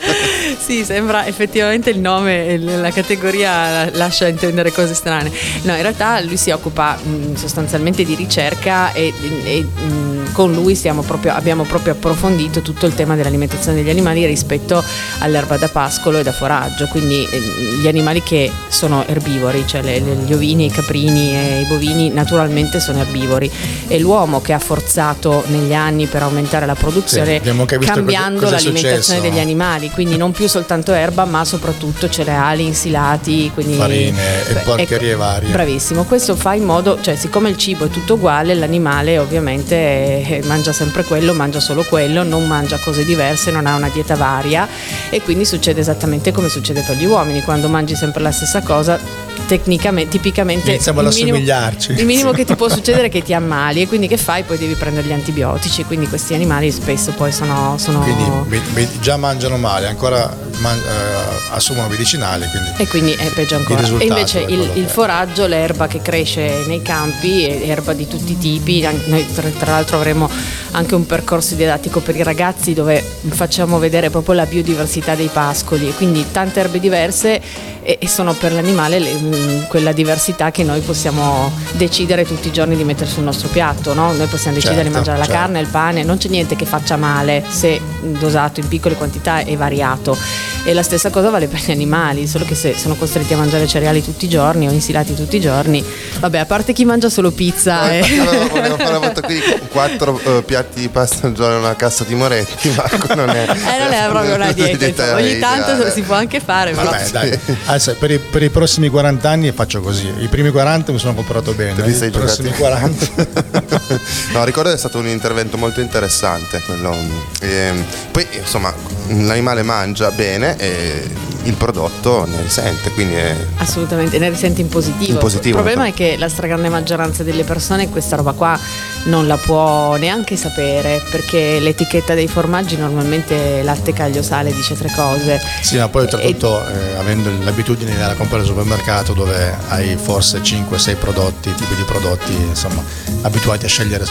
sì, 0.65 0.85
sembra 0.85 1.27
effettivamente 1.27 1.91
il 1.91 1.99
nome, 2.01 2.59
la 2.59 2.91
categoria 2.91 3.91
lascia 3.95 4.29
intendere 4.29 4.71
cose 4.73 4.95
strane. 4.95 5.16
No, 5.23 5.75
in 5.75 5.83
realtà 5.83 6.21
lui 6.21 6.37
si 6.37 6.51
occupa 6.51 6.97
mh, 6.97 7.35
sostanzialmente 7.35 8.05
di 8.05 8.15
ricerca 8.15 8.93
e, 8.93 9.13
e, 9.45 9.63
mh, 9.63 10.16
con 10.33 10.53
lui 10.53 10.75
stiamo 10.75 11.03
proprio- 11.03 11.33
abbiamo 11.35 11.65
proprio 11.65 11.93
approfondito 11.95 12.61
tutto 12.63 12.87
il 12.87 12.95
tema 12.95 13.15
dell'alimentazione 13.17 13.77
degli 13.79 13.91
animali 13.91 14.25
rispetto 14.27 14.83
all'erba 15.21 15.57
da 15.57 15.69
pascolo 15.69 16.19
e 16.19 16.23
da 16.23 16.33
foraggio, 16.33 16.87
quindi 16.87 17.27
eh, 17.31 17.41
gli 17.81 17.87
animali 17.89 18.23
che 18.23 18.51
sono 18.69 19.07
erbivori, 19.07 19.65
cioè 19.67 19.83
le- 19.83 20.01
le- 20.01 20.15
gli 20.25 20.33
ovini, 20.33 20.67
i 20.67 20.71
caprini 20.71 21.35
e 21.35 21.61
i 21.63 21.65
bovini 21.67 22.11
naturalmente 22.11 22.81
sono 22.81 23.01
erbivori. 23.01 23.51
È 23.87 23.99
l'uomo 23.99 24.41
che 24.41 24.53
ha 24.53 24.59
forzato 24.59 25.45
negli 25.49 25.73
anni 25.75 26.07
per 26.07 26.23
aumentare 26.23 26.67
la 26.67 26.75
produzione 26.75 27.41
Sì, 27.43 27.77
cambiando 27.81 28.47
è 28.47 28.51
l'alimentazione 28.51 29.21
degli 29.21 29.39
animali, 29.39 29.91
quindi 29.91 30.17
non 30.17 30.33
più 30.33 30.49
soltanto 30.49 30.93
erba, 30.93 31.25
ma 31.25 31.45
soprattutto 31.45 32.09
cereali, 32.09 32.65
insilati, 32.67 33.51
quindi 33.55 33.77
Farine 33.77 34.47
e 34.49 34.53
Beh, 34.53 34.61
porcherie 34.61 35.11
ecco, 35.11 35.19
varie. 35.19 35.51
Bravissimo, 35.51 36.05
questo 36.05 36.35
fa 36.37 36.55
in 36.55 36.65
modo, 36.65 36.99
cioè 37.01 37.17
siccome 37.17 37.49
il 37.49 37.57
cibo 37.57 37.87
è 37.87 37.89
tutto 37.89 38.15
uguale, 38.15 38.55
l'animale 38.55 39.19
ovviamente 39.19 40.16
eh, 40.23 40.43
mangia 40.45 40.73
sempre 40.73 41.05
quello, 41.05 41.35
mangia 41.35 41.61
solo 41.61 41.83
quello, 41.85 42.23
non 42.23 42.47
mangia 42.47 42.79
cose 42.79 43.05
diverse, 43.05 43.51
non 43.51 43.67
ha 43.67 43.75
una 43.75 43.89
dieta 43.89 44.15
varia. 44.15 44.69
E 45.11 45.23
quindi 45.23 45.45
succede 45.45 45.81
esattamente 45.81 46.33
come 46.33 46.49
succede 46.49 46.83
per 46.87 46.97
gli 46.97 47.05
uomini, 47.05 47.43
quando 47.43 47.69
mangi 47.69 47.95
sempre 47.95 48.23
la 48.23 48.33
stessa 48.33 48.63
cosa, 48.63 48.99
tecnicamente, 49.47 50.11
tipicamente 50.11 50.71
Iniziamo 50.71 51.01
ad 51.01 51.07
assomigliarci. 51.07 51.93
Il 51.93 52.07
minimo 52.07 52.33
che 52.33 52.45
ti 52.45 52.55
può 52.55 52.69
succedere 52.71 53.07
è 53.07 53.11
che 53.11 53.23
ti 53.23 53.35
ammali 53.35 53.83
e 53.83 53.89
quindi 53.89 54.09
che 54.09 54.17
fai? 54.17 54.43
Poi 54.43 54.59
devi 54.59 54.75
prendere 54.75 55.07
gli 55.07 55.13
antibiotici, 55.13 55.85
quindi 55.85 56.09
questi 56.09 56.35
animali 56.35 56.71
spesso 56.71 57.13
poi 57.13 57.33
sono... 57.33 57.77
sono 57.79 58.01
Quindi 58.01 58.89
già 59.01 59.17
mangiano 59.17 59.57
male, 59.57 59.87
ancora 59.87 60.35
man- 60.59 60.79
eh, 60.79 61.37
assumono 61.51 61.89
medicinali. 61.89 62.47
Quindi. 62.49 62.71
E 62.77 62.87
quindi 62.87 63.13
è 63.13 63.31
peggio 63.31 63.57
ancora. 63.57 63.87
E 63.99 64.05
invece 64.05 64.41
il, 64.41 64.71
il 64.75 64.87
foraggio, 64.87 65.47
l'erba 65.47 65.87
che 65.87 66.01
cresce 66.03 66.65
nei 66.67 66.83
campi, 66.83 67.45
è 67.45 67.69
erba 67.69 67.93
di 67.93 68.07
tutti 68.07 68.33
i 68.33 68.39
tipi. 68.39 68.87
Noi 69.07 69.27
tra, 69.35 69.49
tra 69.49 69.73
l'altro 69.73 69.97
avremo 69.97 70.29
anche 70.73 70.95
un 70.95 71.07
percorso 71.07 71.55
didattico 71.55 72.01
per 72.01 72.17
i 72.17 72.23
ragazzi 72.23 72.75
dove 72.75 73.03
facciamo 73.29 73.79
vedere 73.79 74.11
proprio 74.11 74.35
la 74.35 74.47
biodiversità 74.47 75.15
dei 75.15 75.31
pascoli, 75.33 75.89
e 75.89 75.95
quindi 75.95 76.25
tante 76.31 76.61
erbe 76.61 76.81
diverse 76.81 77.41
e, 77.87 77.99
e 78.01 78.09
sono 78.09 78.33
per 78.35 78.53
l'animale 78.53 78.99
le- 78.99 79.13
mh, 79.13 79.67
quella 79.69 79.93
diversità 79.93 80.51
che 80.51 80.65
noi 80.65 80.81
possiamo 80.81 81.53
decidere 81.73 82.25
tutti 82.25 82.49
i 82.49 82.53
giorni 82.53 82.75
di 82.77 82.83
mettere 82.83 83.09
sul 83.09 83.23
nostro 83.23 83.49
piatto. 83.49 83.95
no? 83.95 84.13
Noi 84.13 84.27
possiamo 84.27 84.57
decidere 84.57 84.83
di 84.83 84.91
Certo, 84.91 84.97
mangiare 84.97 85.19
la 85.19 85.25
certo. 85.25 85.39
carne, 85.41 85.61
il 85.61 85.69
pane, 85.69 86.03
non 86.03 86.19
c'è 86.19 86.29
niente 86.29 86.57
che 86.57 86.65
faccia 86.67 86.97
male 86.97 87.45
se 87.49 87.81
dosato 88.01 88.59
in 88.61 88.67
piccole 88.69 88.97
quantità 88.97 89.41
e 89.41 89.57
variato. 89.57 90.19
E 90.65 90.75
la 90.75 90.83
stessa 90.83 91.11
cosa 91.11 91.31
vale 91.31 91.47
per 91.47 91.61
gli 91.61 91.71
animali, 91.71 92.27
solo 92.27 92.45
che 92.45 92.57
se 92.57 92.75
sono 92.77 92.97
costretti 92.97 93.33
a 93.35 93.37
mangiare 93.37 93.69
cereali 93.69 94.03
tutti 94.03 94.25
i 94.25 94.29
giorni 94.29 94.67
o 94.67 94.73
insilati 94.73 95.15
tutti 95.15 95.37
i 95.37 95.41
giorni, 95.41 95.85
vabbè, 96.19 96.39
a 96.39 96.45
parte 96.45 96.73
chi 96.73 96.85
mangia 96.85 97.09
solo 97.09 97.31
pizza 97.31 97.93
e... 97.93 98.01
Allora, 98.19 98.47
volevo 98.49 98.77
fare 98.77 98.89
una 98.89 98.99
volta 98.99 99.21
qui 99.23 99.41
quattro 99.71 100.21
eh, 100.25 100.43
piatti 100.43 100.81
di 100.81 100.89
pasta 100.89 101.29
al 101.29 101.35
giorno 101.35 101.55
e 101.55 101.59
una 101.61 101.77
cassa 101.77 102.03
di 102.03 102.17
moretti, 102.17 102.69
Marco 102.71 103.15
non 103.15 103.31
è. 103.31 103.43
Eh, 103.49 103.79
non 103.79 103.93
è 103.93 104.09
proprio 104.09 104.35
una 104.35 104.51
dieta, 104.53 105.15
ogni 105.15 105.39
tanto 105.39 105.71
ideale. 105.73 105.93
si 105.93 106.03
può 106.03 106.17
anche 106.17 106.41
fare, 106.41 106.73
però... 106.73 106.91
Vabbè, 106.91 107.11
dai. 107.11 107.39
Per, 107.79 108.11
i, 108.11 108.19
per 108.19 108.43
i 108.43 108.51
prossimi 108.51 108.89
40 108.89 109.29
anni 109.29 109.53
faccio 109.53 109.81
così. 109.81 110.13
I 110.19 110.29
primi 110.29 110.51
40 110.51 110.93
mi 110.93 110.99
sono 110.99 111.15
comportato 111.15 111.53
bene. 111.53 111.87
I 111.87 112.11
prossimi 112.11 112.51
40. 112.51 113.07
no, 114.33 114.45
ricordo 114.45 114.71
che 114.71 114.75
è 114.75 114.79
stato 114.79 114.99
un 114.99 115.07
intervento 115.07 115.57
molto 115.57 115.81
interessante. 115.81 116.61
quello, 116.63 116.97
ehm, 117.41 117.85
poi, 118.11 118.27
insomma, 118.39 118.73
l'animale 119.09 119.63
mangia 119.63 120.11
bene 120.11 120.57
e 120.57 121.35
il 121.47 121.55
prodotto 121.55 122.25
ne 122.27 122.43
risente, 122.43 122.91
quindi 122.91 123.15
è. 123.15 123.35
Assolutamente, 123.57 124.19
ne 124.19 124.29
risenti 124.29 124.61
in 124.61 124.69
positivo. 124.69 125.13
In 125.13 125.19
positivo, 125.19 125.59
Il 125.59 125.63
problema 125.63 125.87
è 125.89 125.95
che 125.95 126.17
la 126.19 126.29
stragrande 126.29 126.69
maggioranza 126.69 127.23
delle 127.23 127.45
persone 127.45 127.89
questa 127.89 128.17
roba 128.17 128.33
qua 128.33 128.59
non 129.05 129.27
la 129.27 129.37
può 129.37 129.97
neanche 129.97 130.37
sapere 130.37 131.01
perché 131.11 131.61
l'etichetta 131.61 132.15
dei 132.15 132.27
formaggi 132.27 132.77
normalmente 132.77 133.63
latte, 133.63 133.93
caglio, 133.93 134.23
sale 134.23 134.53
dice 134.53 134.77
tre 134.77 134.91
cose. 134.95 135.41
Sì, 135.63 135.77
ma 135.79 135.89
poi 135.89 136.03
oltretutto 136.03 136.67
eh, 136.67 136.97
avendo 136.97 137.31
l'abitudine 137.43 137.91
di 137.91 137.97
andare 137.97 138.15
a 138.15 138.17
comprare 138.17 138.43
al 138.43 138.49
supermercato 138.49 139.13
dove 139.13 139.57
hai 139.69 139.97
forse 139.97 140.41
5-6 140.41 140.97
prodotti, 140.97 141.55
tipi 141.55 141.75
di 141.75 141.83
prodotti, 141.85 142.35
insomma, 142.35 142.83
abituati 143.23 143.65
a 143.65 143.69
scegliere 143.69 144.05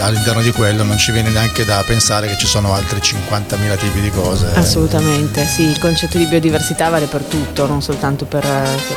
all'interno 0.00 0.42
di 0.42 0.52
quello, 0.52 0.82
non 0.82 0.98
ci 0.98 1.12
viene 1.12 1.30
neanche 1.30 1.64
da 1.64 1.82
pensare 1.86 2.28
che 2.28 2.36
ci 2.38 2.46
sono 2.46 2.74
altri 2.74 2.98
50.000 2.98 3.78
tipi 3.78 4.00
di 4.00 4.10
cose. 4.10 4.50
Assolutamente, 4.54 5.46
sì, 5.46 5.62
il 5.62 5.78
concetto 5.78 6.18
di 6.18 6.26
biodiversità 6.26 6.65
vale 6.74 7.06
per 7.06 7.22
tutto, 7.22 7.66
non 7.66 7.82
soltanto 7.82 8.24
per, 8.24 8.42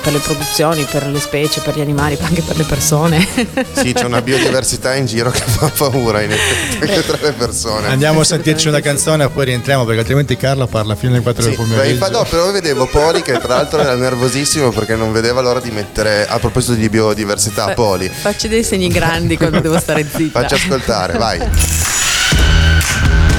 per 0.02 0.14
le 0.14 0.20
produzioni, 0.20 0.86
per 0.90 1.08
le 1.08 1.20
specie, 1.20 1.62
per 1.62 1.76
gli 1.76 1.82
animali, 1.82 2.18
ma 2.20 2.28
anche 2.28 2.42
per 2.42 2.58
le 2.58 2.64
persone. 2.64 3.28
Sì, 3.74 3.94
c'è 3.94 4.06
una 4.06 4.22
biodiversità 4.22 4.96
in 4.96 5.06
giro 5.06 5.30
che 5.30 5.42
fa 5.42 5.70
paura 5.70 6.22
in 6.22 6.32
effetti 6.32 6.84
anche 6.84 7.06
tra 7.06 7.18
le 7.22 7.32
persone. 7.34 7.88
Andiamo 7.88 8.22
a 8.22 8.24
sentirci 8.24 8.68
una 8.68 8.82
canzone 8.82 9.26
e 9.26 9.30
poi 9.30 9.46
rientriamo 9.46 9.86
perché 9.86 10.00
altrimenti 10.00 10.38
Carla 10.38 10.68
parla 10.68 10.96
fino 10.96 11.14
alle 11.14 11.22
4 11.22 11.42
sì, 11.42 11.48
del 11.50 11.58
pomeriggio. 11.58 12.10
no, 12.10 12.26
però 12.30 12.52
vedevo 12.52 12.88
Poli 12.88 13.22
che 13.22 13.38
tra 13.38 13.56
l'altro 13.56 13.82
era 13.82 13.96
nervosissimo 13.96 14.72
perché 14.72 14.96
non 14.96 15.12
vedeva 15.12 15.42
l'ora 15.42 15.60
di 15.60 15.72
mettere 15.72 16.28
a 16.28 16.40
proposito 16.40 16.74
di 16.74 16.90
biodiversità 16.90 17.68
Fa, 17.68 17.74
Poli. 17.74 18.10
Faccio 18.10 18.48
dei 18.48 18.64
segni 18.64 18.88
grandi 18.88 19.38
quando 19.38 19.60
devo 19.60 19.80
stare 19.80 20.06
zitta. 20.10 20.42
Faccio 20.42 20.56
ascoltare, 20.56 21.18
vai. 21.18 21.40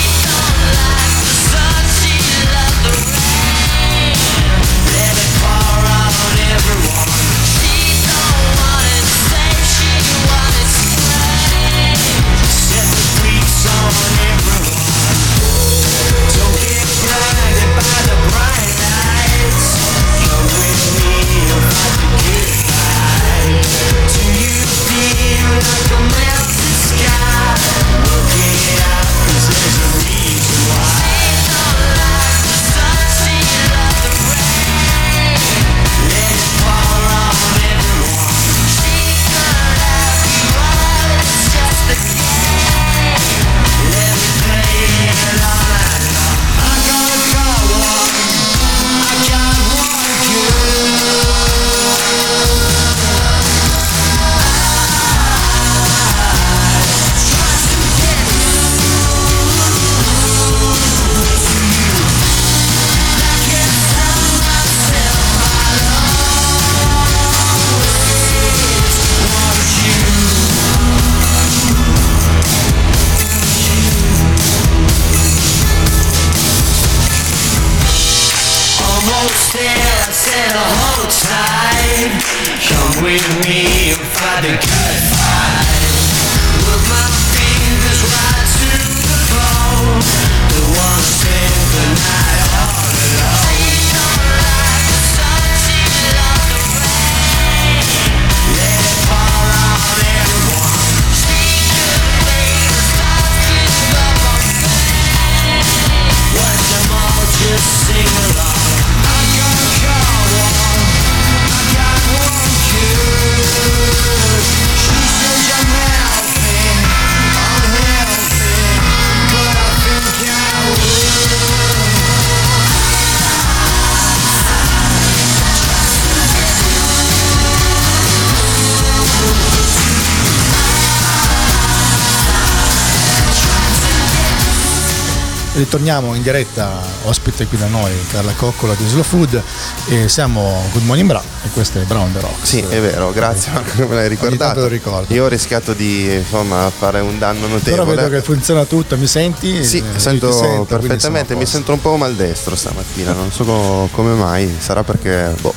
ritorniamo 135.71 136.15
in 136.15 136.21
diretta, 136.21 136.81
ospite 137.03 137.47
qui 137.47 137.57
da 137.57 137.67
noi 137.67 137.93
Carla 138.11 138.33
Coccola 138.33 138.73
di 138.73 138.85
Slow 138.85 139.03
Food 139.03 139.41
e 139.87 140.09
siamo 140.09 140.61
Good 140.73 140.83
Morning 140.83 141.07
Bra 141.07 141.23
e 141.45 141.47
questo 141.53 141.79
è 141.79 141.83
Brown 141.83 142.11
The 142.11 142.19
Rocks. 142.19 142.43
Sì, 142.43 142.59
è 142.59 142.81
vero, 142.81 143.13
grazie 143.13 143.53
Marco 143.53 143.71
che 143.79 143.85
me 143.85 143.95
l'hai 143.95 144.09
ricordato. 144.09 144.67
Io 145.13 145.23
ho 145.23 145.27
rischiato 145.29 145.71
di 145.71 146.13
insomma, 146.13 146.69
fare 146.77 146.99
un 146.99 147.17
danno 147.17 147.47
notevole. 147.47 147.85
Però 147.85 148.01
vedo 148.01 148.09
che 148.09 148.21
funziona 148.21 148.65
tutto, 148.65 148.97
mi 148.97 149.07
senti? 149.07 149.63
Sì, 149.63 149.77
eh, 149.77 149.97
sento, 149.97 150.33
sento 150.33 150.65
perfettamente, 150.65 151.35
mi 151.35 151.45
sento 151.45 151.71
un 151.71 151.79
po' 151.79 151.95
maldestro 151.95 152.53
stamattina, 152.53 153.13
non 153.13 153.31
so 153.31 153.87
come 153.93 154.13
mai, 154.13 154.53
sarà 154.59 154.83
perché 154.83 155.33
boh, 155.39 155.53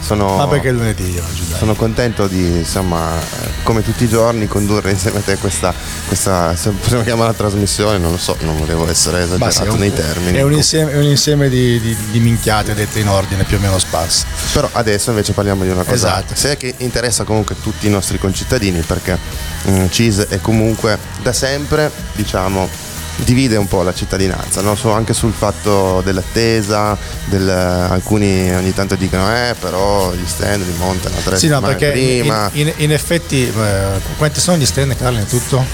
sono, 0.00 0.46
è 0.50 0.70
lunedì 0.72 1.18
oggi? 1.26 1.54
Sono 1.56 1.74
contento 1.74 2.26
di, 2.26 2.58
insomma, 2.58 3.18
come 3.64 3.82
tutti 3.82 4.04
i 4.04 4.08
giorni, 4.08 4.46
condurre 4.46 4.92
insieme 4.92 5.18
a 5.18 5.22
te 5.22 5.36
questa, 5.38 5.74
questa 6.06 6.54
se 6.54 6.70
possiamo 6.70 7.02
chiamare 7.02 7.30
la 7.30 7.36
trasmissione, 7.36 7.98
non 7.98 8.12
lo 8.12 8.18
so, 8.18 8.36
non 8.40 8.56
volevo 8.56 8.88
essere 8.88 9.24
esagerato 9.24 9.72
un, 9.72 9.78
nei 9.78 9.92
termini. 9.92 10.38
È 10.38 10.42
un 10.42 10.52
insieme, 10.52 10.92
è 10.92 10.98
un 10.98 11.04
insieme 11.04 11.48
di, 11.48 11.80
di, 11.80 11.96
di, 12.12 12.20
minchiate 12.20 12.74
dette 12.74 13.00
in 13.00 13.08
ordine 13.08 13.42
più 13.42 13.56
o 13.56 13.60
meno 13.60 13.78
sparse. 13.78 14.26
Però 14.52 14.68
adesso 14.72 15.10
invece 15.10 15.32
parliamo 15.32 15.64
di 15.64 15.70
una 15.70 15.82
cosa 15.82 15.94
esatto. 15.94 16.34
se 16.36 16.56
che 16.56 16.74
interessa 16.78 17.24
comunque 17.24 17.56
tutti 17.60 17.86
i 17.86 17.90
nostri 17.90 18.18
concittadini 18.18 18.80
perché 18.80 19.18
um, 19.64 19.88
CIS 19.88 20.26
è 20.28 20.40
comunque 20.40 20.98
da 21.22 21.32
sempre, 21.32 21.90
diciamo, 22.12 22.83
divide 23.16 23.56
un 23.56 23.68
po' 23.68 23.82
la 23.82 23.94
cittadinanza, 23.94 24.60
no? 24.60 24.74
so 24.74 24.90
anche 24.90 25.14
sul 25.14 25.32
fatto 25.32 26.00
dell'attesa, 26.02 26.96
del, 27.26 27.48
alcuni 27.48 28.54
ogni 28.54 28.72
tanto 28.74 28.94
dicono 28.96 29.30
eh 29.34 29.54
però 29.58 30.12
gli 30.12 30.26
stand 30.26 30.64
li 30.64 30.74
montano 30.78 31.16
tre 31.22 31.36
sì, 31.36 31.48
no, 31.48 31.60
perché 31.60 31.90
prima. 31.90 32.50
In, 32.52 32.66
in, 32.66 32.74
in 32.78 32.92
effetti 32.92 33.46
eh, 33.46 34.00
quanti 34.16 34.40
sono 34.40 34.56
gli 34.56 34.66
stand 34.66 34.96
Carlo 34.96 35.18
in 35.18 35.26
tutto? 35.26 35.64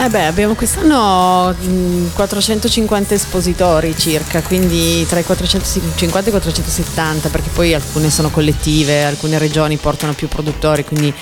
Eh 0.00 0.08
beh 0.08 0.26
abbiamo 0.26 0.54
quest'anno 0.54 1.54
450 2.12 3.14
espositori 3.14 3.96
circa, 3.96 4.42
quindi 4.42 5.04
tra 5.08 5.18
i 5.18 5.24
450 5.24 6.18
e 6.18 6.28
i 6.28 6.30
470 6.30 7.28
perché 7.28 7.48
poi 7.52 7.74
alcune 7.74 8.10
sono 8.10 8.30
collettive, 8.30 9.04
alcune 9.04 9.38
regioni 9.38 9.76
portano 9.76 10.12
più 10.12 10.28
produttori, 10.28 10.84
quindi 10.84 11.12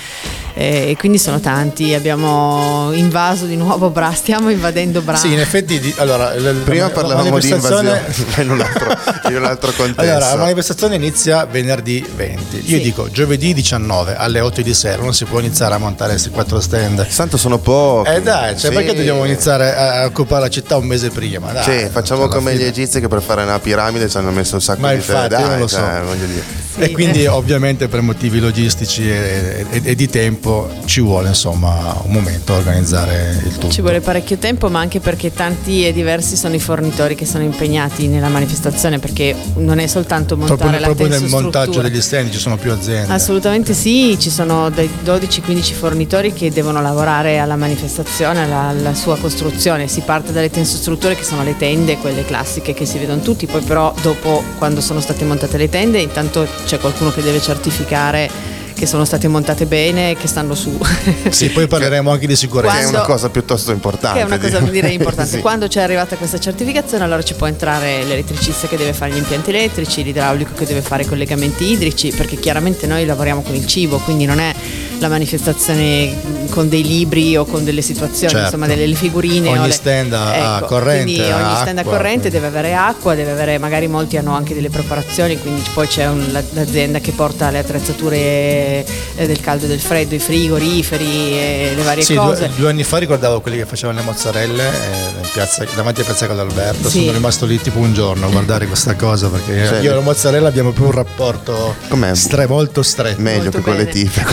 e 0.57 0.95
quindi 0.97 1.19
sono 1.19 1.39
tanti. 1.39 1.93
Abbiamo 1.93 2.91
invaso 2.93 3.45
di 3.45 3.55
nuovo 3.55 3.91
Bra, 3.91 4.11
stiamo 4.11 4.49
invadendo 4.49 5.01
Bra. 5.01 5.15
Sì, 5.15 5.31
in 5.31 5.39
effetti, 5.39 5.79
di, 5.79 5.93
allora, 5.97 6.33
prima 6.63 6.89
parlavamo 6.89 7.37
di 7.37 7.49
invasione 7.49 8.01
in 8.41 8.49
un 8.49 8.61
altro, 8.61 8.97
in 9.29 9.35
un 9.35 9.45
altro 9.45 9.71
contesto. 9.71 10.01
Allora, 10.01 10.29
la 10.29 10.35
manifestazione 10.35 10.95
inizia 10.95 11.45
venerdì 11.45 12.03
20. 12.15 12.55
Io 12.55 12.77
sì. 12.77 12.81
dico 12.81 13.07
giovedì 13.11 13.53
19 13.53 14.15
alle 14.15 14.39
8 14.39 14.61
di 14.63 14.73
sera, 14.73 15.03
non 15.03 15.13
si 15.13 15.25
può 15.25 15.39
iniziare 15.39 15.75
a 15.75 15.77
montare 15.77 16.11
questi 16.11 16.31
quattro 16.31 16.59
stand. 16.59 17.07
Santo 17.07 17.37
sono 17.37 17.59
pochi. 17.59 18.09
Eh 18.09 18.21
dai, 18.23 18.57
cioè 18.57 18.71
sì. 18.71 18.75
perché 18.75 18.95
dobbiamo 18.95 19.25
iniziare 19.25 19.75
a 19.75 20.05
occupare 20.05 20.41
la 20.41 20.49
città 20.49 20.75
un 20.77 20.87
mese 20.87 21.09
prima? 21.11 21.51
Dai, 21.51 21.63
sì, 21.63 21.87
facciamo 21.91 22.27
come 22.27 22.51
fine. 22.53 22.63
gli 22.63 22.65
egizi 22.65 22.99
che 22.99 23.07
per 23.07 23.21
fare 23.21 23.43
una 23.43 23.59
piramide 23.59 24.09
ci 24.09 24.17
hanno 24.17 24.31
messo 24.31 24.55
un 24.55 24.61
sacco 24.61 24.81
Ma 24.81 24.89
di 24.89 24.95
infatti, 24.95 25.29
tempo. 25.29 25.35
Dai, 25.43 25.49
non 25.49 25.59
lo 25.59 25.67
so. 25.67 25.77
Cioè, 25.77 26.01
voglio 26.03 26.25
dire. 26.25 26.43
sì. 26.73 26.79
E 26.79 26.91
quindi 26.91 27.27
ovviamente 27.27 27.87
per 27.87 28.01
motivi 28.01 28.39
logistici 28.39 29.07
e, 29.07 29.65
e- 29.69 29.81
e 29.83 29.95
di 29.95 30.09
tempo 30.09 30.46
ci 30.85 31.01
vuole 31.01 31.29
insomma 31.29 31.99
un 32.03 32.11
momento 32.11 32.53
a 32.53 32.57
organizzare 32.57 33.41
il 33.43 33.53
tutto. 33.53 33.69
Ci 33.69 33.81
vuole 33.81 33.99
parecchio 34.01 34.37
tempo, 34.37 34.69
ma 34.69 34.79
anche 34.79 34.99
perché 34.99 35.33
tanti 35.33 35.85
e 35.85 35.93
diversi 35.93 36.35
sono 36.35 36.55
i 36.55 36.59
fornitori 36.59 37.15
che 37.15 37.25
sono 37.25 37.43
impegnati 37.43 38.07
nella 38.07 38.29
manifestazione, 38.29 38.99
perché 38.99 39.35
non 39.55 39.79
è 39.79 39.87
soltanto 39.87 40.37
montare 40.37 40.57
proprio, 40.57 40.79
la 40.79 40.85
proprio 40.85 41.07
nel 41.07 41.29
montaggio 41.29 41.81
degli 41.81 42.01
stand 42.01 42.31
ci 42.31 42.39
sono 42.39 42.57
più 42.57 42.71
aziende. 42.71 43.13
Assolutamente 43.13 43.73
sì, 43.73 44.17
ci 44.19 44.29
sono 44.29 44.69
dai 44.69 44.89
12-15 45.05 45.73
fornitori 45.73 46.33
che 46.33 46.51
devono 46.51 46.81
lavorare 46.81 47.39
alla 47.39 47.55
manifestazione, 47.55 48.43
alla, 48.43 48.67
alla 48.67 48.93
sua 48.93 49.17
costruzione. 49.17 49.87
Si 49.87 50.01
parte 50.01 50.31
dalle 50.31 50.49
tensostrutture 50.49 51.15
che 51.15 51.23
sono 51.23 51.43
le 51.43 51.57
tende, 51.57 51.97
quelle 51.97 52.25
classiche 52.25 52.73
che 52.73 52.85
si 52.85 52.97
vedono 52.97 53.21
tutti, 53.21 53.45
poi 53.45 53.61
però 53.61 53.93
dopo 54.01 54.43
quando 54.57 54.81
sono 54.81 54.99
state 54.99 55.25
montate 55.25 55.57
le 55.57 55.69
tende 55.69 55.99
intanto 55.99 56.47
c'è 56.65 56.79
qualcuno 56.79 57.11
che 57.11 57.21
deve 57.21 57.41
certificare 57.41 58.55
che 58.77 58.85
sono 58.85 59.05
state 59.05 59.27
montate 59.27 59.65
bene, 59.65 60.15
che 60.15 60.27
stanno 60.27 60.53
su. 60.55 60.77
Sì, 61.29 61.49
poi 61.49 61.67
parleremo 61.67 62.11
anche 62.11 62.27
di 62.27 62.35
sicurezza. 62.35 62.73
Che 62.73 62.79
è 62.79 62.81
Quando- 62.83 62.99
una 62.99 63.07
cosa 63.07 63.29
piuttosto 63.29 63.71
importante. 63.71 64.17
Che 64.19 64.23
è 64.23 64.25
una 64.25 64.37
cosa 64.37 64.59
direi. 64.59 64.71
direi 64.71 64.93
importante. 64.93 65.15
Sì. 65.37 65.41
Quando 65.41 65.67
c'è 65.67 65.81
arrivata 65.81 66.15
questa 66.15 66.39
certificazione, 66.39 67.03
allora 67.03 67.21
ci 67.23 67.33
può 67.33 67.47
entrare 67.47 68.03
l'elettricista 68.05 68.67
che 68.67 68.77
deve 68.77 68.93
fare 68.93 69.11
gli 69.11 69.17
impianti 69.17 69.49
elettrici, 69.49 70.03
l'idraulico 70.03 70.53
che 70.53 70.65
deve 70.65 70.81
fare 70.81 71.03
i 71.03 71.05
collegamenti 71.05 71.71
idrici, 71.71 72.11
perché 72.11 72.37
chiaramente 72.37 72.87
noi 72.87 73.05
lavoriamo 73.05 73.41
con 73.41 73.55
il 73.55 73.65
cibo, 73.65 73.97
quindi 73.97 74.25
non 74.25 74.39
è 74.39 74.53
la 74.99 75.07
manifestazione 75.09 76.46
con 76.57 76.69
dei 76.69 76.83
libri 76.83 77.37
o 77.37 77.45
con 77.45 77.63
delle 77.63 77.83
situazioni, 77.83 78.31
Certo. 78.33 78.45
insomma, 78.45 78.65
delle 78.65 78.95
figurine. 78.95 79.49
Ogni 79.49 79.59
o 79.59 79.65
le- 79.67 79.71
stand 79.71 80.11
ha- 80.13 80.55
ha 80.55 80.61
corrente, 80.61 81.03
Quindi 81.03 81.21
ogni 81.31 81.55
stand 81.55 81.77
a 81.77 81.83
corrente 81.83 82.29
quindi- 82.29 82.29
deve 82.31 82.47
avere 82.47 82.73
acqua, 82.73 83.13
deve 83.13 83.29
avere, 83.31 83.59
magari 83.59 83.87
molti 83.87 84.17
hanno 84.17 84.33
anche 84.33 84.55
delle 84.55 84.69
preparazioni, 84.71 85.37
quindi 85.39 85.61
poi 85.71 85.85
c'è 85.87 86.07
un- 86.07 86.25
la- 86.31 86.41
l'azienda 86.53 86.97
che 86.99 87.11
porta 87.11 87.51
le 87.51 87.59
attrezzature 87.59 88.15
eh, 88.17 89.27
del 89.27 89.39
caldo 89.39 89.65
e 89.65 89.67
del 89.67 89.79
freddo, 89.79 90.15
i 90.15 90.19
frigoriferi 90.19 91.05
e 91.37 91.71
le 91.75 91.83
varie 91.83 92.01
Sì, 92.03 92.15
cose. 92.15 92.47
due, 92.47 92.55
due 92.55 92.69
anni 92.71 92.83
fa 92.83 92.97
ricordavo 92.97 93.39
quelli 93.41 93.57
che 93.57 93.65
facevano 93.67 93.99
le 93.99 94.05
mozzarelle 94.05 94.63
eh, 94.63 95.21
in 95.21 95.29
piazza- 95.31 95.63
davanti 95.75 96.01
a 96.01 96.05
Piazza 96.05 96.25
Cadalberto. 96.25 96.89
Sì. 96.89 97.01
Sono 97.01 97.11
rimasto 97.11 97.45
lì 97.45 97.61
tipo 97.61 97.77
un 97.77 97.93
giorno 97.93 98.25
a 98.25 98.29
guardare 98.29 98.65
questa 98.65 98.95
cosa 98.95 99.27
perché 99.29 99.67
Cioè, 99.67 99.79
io 99.81 99.91
e 99.91 99.95
la 99.95 100.01
mozzarella 100.01 100.47
abbiamo 100.47 100.71
più 100.71 100.85
un 100.85 100.91
rapporto 100.91 101.75
stre- 102.13 102.47
molto 102.47 102.81
stretto. 102.81 103.21
Meglio 103.21 103.43
Molto 103.43 103.57
che 103.59 103.63
con 103.63 103.75
le 103.75 103.83
bene. 103.85 103.91
tife. 103.91 104.25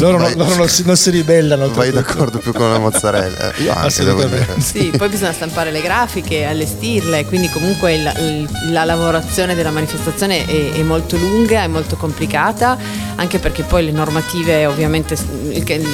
Loro, 0.00 0.18
non- 0.18 0.32
loro 0.36 0.54
non, 0.56 0.68
si, 0.68 0.82
non 0.84 0.96
si 0.96 1.08
ribellano. 1.10 1.44
Vai 1.54 1.66
oltretutto. 1.68 1.94
d'accordo 2.00 2.38
più 2.38 2.52
con 2.52 2.70
la 2.72 2.78
mozzarella. 2.78 3.52
Eh, 3.54 3.62
Io 3.62 3.72
anche 3.76 4.04
devo 4.04 4.24
dire. 4.24 4.46
Sì, 4.58 4.92
poi 4.96 5.08
bisogna 5.08 5.32
stampare 5.32 5.70
le 5.70 5.80
grafiche, 5.80 6.44
allestirle, 6.44 7.24
quindi 7.26 7.48
comunque 7.50 7.94
il- 7.94 8.12
il- 8.18 8.72
la 8.72 8.84
lavorazione 8.84 9.54
della 9.54 9.70
manifestazione 9.70 10.44
è, 10.44 10.72
è 10.72 10.82
molto 10.82 11.16
lunga, 11.16 11.62
è 11.62 11.66
molto 11.68 11.96
complicata, 11.96 12.76
anche 13.16 13.38
perché 13.38 13.62
poi 13.62 13.84
le 13.84 13.92
normative 13.92 14.66
ovviamente, 14.66 15.16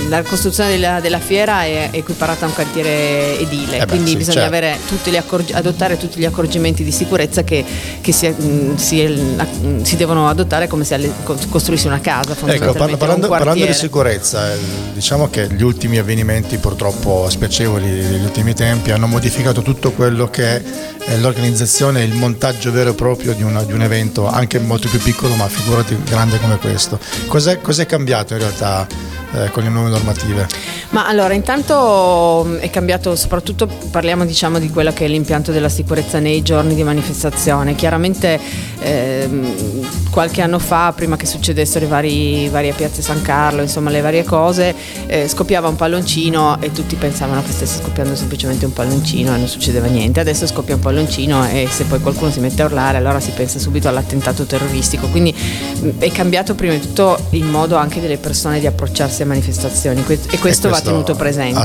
la 0.08 0.22
costruzione 0.22 0.70
della, 0.70 1.00
della 1.00 1.18
fiera 1.18 1.62
è 1.64 1.88
equiparata 1.92 2.44
a 2.44 2.48
un 2.48 2.54
cantiere 2.54 3.38
edile, 3.38 3.76
Eh 3.76 3.80
beh, 3.80 3.86
quindi 3.86 4.10
sì, 4.10 4.16
bisogna 4.16 4.40
certo. 4.42 4.56
avere 4.56 4.78
tutti 4.86 5.10
gli 5.10 5.16
accorgi- 5.16 5.52
adottare 5.52 5.96
tutti 5.98 6.18
gli 6.18 6.24
accorgimenti 6.24 6.82
di 6.84 6.92
sicurezza 6.92 7.42
che, 7.44 7.64
che 8.00 8.12
si, 8.12 8.28
mh, 8.28 8.76
si- 8.76 9.02
mh, 9.06 9.82
si 9.82 9.96
devono 9.96 10.28
adottare 10.28 10.66
come 10.68 10.84
se 10.84 10.94
alle- 10.94 11.12
costruissi 11.50 11.86
una 11.86 12.00
casa. 12.00 12.34
Ecco, 12.46 12.72
parlando, 12.72 13.28
parlando 13.28 13.64
di 13.64 13.72
sicurezza, 13.72 14.52
eh, 14.52 14.58
diciamo 14.94 15.28
che 15.28 15.41
gli 15.48 15.62
ultimi 15.62 15.98
avvenimenti 15.98 16.56
purtroppo 16.58 17.28
spiacevoli 17.28 17.90
degli 17.90 18.22
ultimi 18.24 18.54
tempi 18.54 18.90
hanno 18.90 19.06
modificato 19.06 19.62
tutto 19.62 19.92
quello 19.92 20.28
che 20.28 20.62
è 20.98 21.16
l'organizzazione 21.18 22.00
e 22.00 22.04
il 22.04 22.14
montaggio 22.14 22.70
vero 22.72 22.90
e 22.90 22.94
proprio 22.94 23.32
di, 23.34 23.42
una- 23.42 23.62
di 23.62 23.72
un 23.72 23.82
evento, 23.82 24.26
anche 24.26 24.58
molto 24.58 24.88
più 24.88 24.98
piccolo, 25.00 25.34
ma 25.34 25.48
figurati 25.48 25.96
grande 26.04 26.38
come 26.38 26.58
questo. 26.58 26.98
Cos'è, 27.26 27.60
cos'è 27.60 27.86
cambiato 27.86 28.34
in 28.34 28.40
realtà 28.40 28.86
eh, 29.34 29.50
con 29.50 29.62
le 29.62 29.68
nuove 29.68 29.90
normative? 29.90 30.46
Ma 30.90 31.06
allora, 31.06 31.32
intanto 31.34 32.44
mh, 32.46 32.56
è 32.58 32.70
cambiato, 32.70 33.16
soprattutto 33.16 33.66
parliamo 33.90 34.24
diciamo 34.24 34.58
di 34.58 34.68
quello 34.70 34.92
che 34.92 35.06
è 35.06 35.08
l'impianto 35.08 35.52
della 35.52 35.68
sicurezza 35.68 36.18
nei 36.18 36.42
giorni 36.42 36.74
di 36.74 36.82
manifestazione. 36.82 37.74
Chiaramente 37.74 38.38
ehm, 38.80 40.10
qualche 40.10 40.42
anno 40.42 40.58
fa, 40.58 40.92
prima 40.94 41.16
che 41.16 41.24
succedessero 41.26 41.84
i 41.86 41.88
vari, 41.88 42.48
varie 42.48 42.72
piazze 42.72 43.00
San 43.00 43.22
Carlo, 43.22 43.62
insomma 43.62 43.90
le 43.90 44.00
varie 44.02 44.24
cose, 44.24 44.74
eh, 45.06 45.28
scoppiava 45.28 45.68
un 45.68 45.76
palloncino 45.76 46.60
e 46.60 46.72
tutti 46.72 46.96
pensavano 46.96 47.42
che 47.42 47.52
stesse 47.52 47.80
scoppiando 47.80 48.14
semplicemente 48.14 48.66
un 48.66 48.72
palloncino 48.72 49.34
e 49.34 49.38
non 49.38 49.48
succedeva 49.48 49.86
niente. 49.86 50.20
Adesso 50.20 50.46
scoppia 50.46 50.74
un 50.74 50.80
palloncino 50.80 51.48
e 51.48 51.68
se 51.70 51.84
poi 51.84 52.00
qualcuno 52.00 52.30
si 52.30 52.40
mette 52.40 52.60
a 52.60 52.66
urlare 52.66 52.98
allora 52.98 53.20
si 53.20 53.30
pensa 53.30 53.58
subito 53.58 53.88
all'attentato 53.88 54.44
terroristico. 54.44 55.06
Quindi 55.06 55.34
mh, 55.34 55.88
è 55.98 56.10
cambiato 56.12 56.54
prima 56.54 56.74
di 56.74 56.80
tutto 56.80 57.18
il 57.30 57.44
modo 57.44 57.76
anche 57.76 58.00
delle 58.00 58.18
persone 58.18 58.60
di 58.60 58.66
approcciarsi 58.66 59.21
a 59.22 59.26
manifestazioni 59.26 60.02
que- 60.04 60.18
e 60.30 60.38
questo, 60.38 60.68
va 60.68 60.74
questo 60.74 60.90
tenuto 60.90 61.14
presente. 61.14 61.58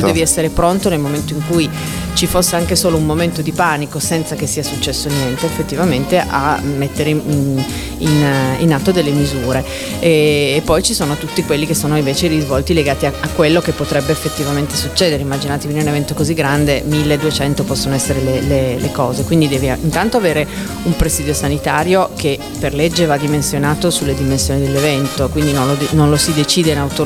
Tu 0.00 0.06
devi 0.06 0.20
essere 0.20 0.48
pronto 0.50 0.88
nel 0.88 0.98
momento 0.98 1.32
in 1.34 1.42
cui 1.46 1.68
ci 2.14 2.26
fosse 2.26 2.56
anche 2.56 2.74
solo 2.76 2.96
un 2.96 3.04
momento 3.06 3.42
di 3.42 3.52
panico 3.52 3.98
senza 3.98 4.34
che 4.34 4.46
sia 4.46 4.62
successo 4.62 5.08
niente, 5.08 5.46
effettivamente 5.46 6.18
a 6.18 6.60
mettere 6.62 7.10
in, 7.10 7.62
in- 7.98 8.56
in 8.58 8.72
atto 8.72 8.90
delle 8.92 9.10
misure. 9.10 9.64
E, 10.00 10.54
e 10.56 10.62
poi 10.64 10.82
ci 10.82 10.94
sono 10.94 11.16
tutti 11.16 11.44
quelli 11.44 11.66
che 11.66 11.74
sono 11.74 11.96
invece 11.96 12.26
i 12.26 12.28
risvolti 12.28 12.74
legati 12.74 13.06
a, 13.06 13.12
a 13.20 13.28
quello 13.28 13.60
che 13.60 13.72
potrebbe 13.72 14.12
effettivamente 14.12 14.74
succedere. 14.76 15.22
Immaginatevi 15.22 15.72
in 15.72 15.80
un 15.80 15.88
evento 15.88 16.14
così 16.14 16.34
grande, 16.34 16.82
1200 16.84 17.64
possono 17.64 17.94
essere 17.94 18.20
le, 18.20 18.40
le- 18.42 18.78
le 18.78 18.90
cose, 18.92 19.22
quindi 19.24 19.48
devi 19.48 19.66
intanto 19.66 20.16
avere 20.16 20.46
un 20.84 20.96
presidio 20.96 21.34
sanitario 21.34 22.10
che 22.16 22.38
per 22.58 22.74
legge 22.74 23.06
va 23.06 23.16
dimensionato 23.16 23.90
sulle 23.90 24.14
dimensioni 24.14 24.60
dell'evento, 24.60 25.28
quindi 25.28 25.52
non 25.52 25.66
lo, 25.68 25.76
non 25.90 26.10
lo 26.10 26.16
si 26.16 26.32
decide 26.32 26.70
in 26.72 26.78
autonomia 26.78 26.96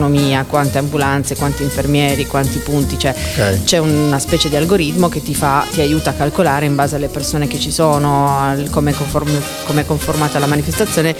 quante 0.49 0.79
ambulanze, 0.79 1.37
quanti 1.37 1.63
infermieri, 1.63 2.27
quanti 2.27 2.59
punti, 2.59 2.99
cioè 2.99 3.15
Ok. 3.15 3.65
c'è 3.65 3.79
una 3.79 4.19
specie 4.19 4.49
di 4.49 4.57
algoritmo 4.57 5.09
che 5.09 5.23
ti, 5.23 5.35
fa, 5.35 5.67
ti 5.71 5.81
aiuta 5.81 6.11
a 6.11 6.13
calcolare 6.15 6.65
in 6.67 6.75
base 6.75 6.97
alle 6.97 7.09
persone 7.09 7.47
che 7.47 7.59
ci 7.59 7.71
sono, 7.71 8.39
al- 8.39 8.71
come 8.71 8.91
è 8.93 8.95
conform- 8.95 9.85
conformata 9.87 10.39
la 10.39 10.47
manifestazione, 10.47 11.15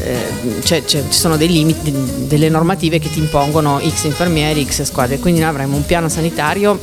eh, 0.00 0.16
c'è- 0.62 0.84
c'è- 0.84 1.04
ci 1.08 1.18
sono 1.18 1.36
dei 1.36 1.48
limiti, 1.48 1.92
delle 2.26 2.48
normative 2.48 2.98
che 2.98 3.10
ti 3.10 3.18
impongono 3.20 3.80
X 3.80 4.04
infermieri, 4.04 4.64
X 4.66 4.82
squadre, 4.82 5.18
quindi 5.18 5.40
noi 5.40 5.48
avremo 5.50 5.76
un 5.76 5.86
piano 5.86 6.08
sanitario 6.08 6.78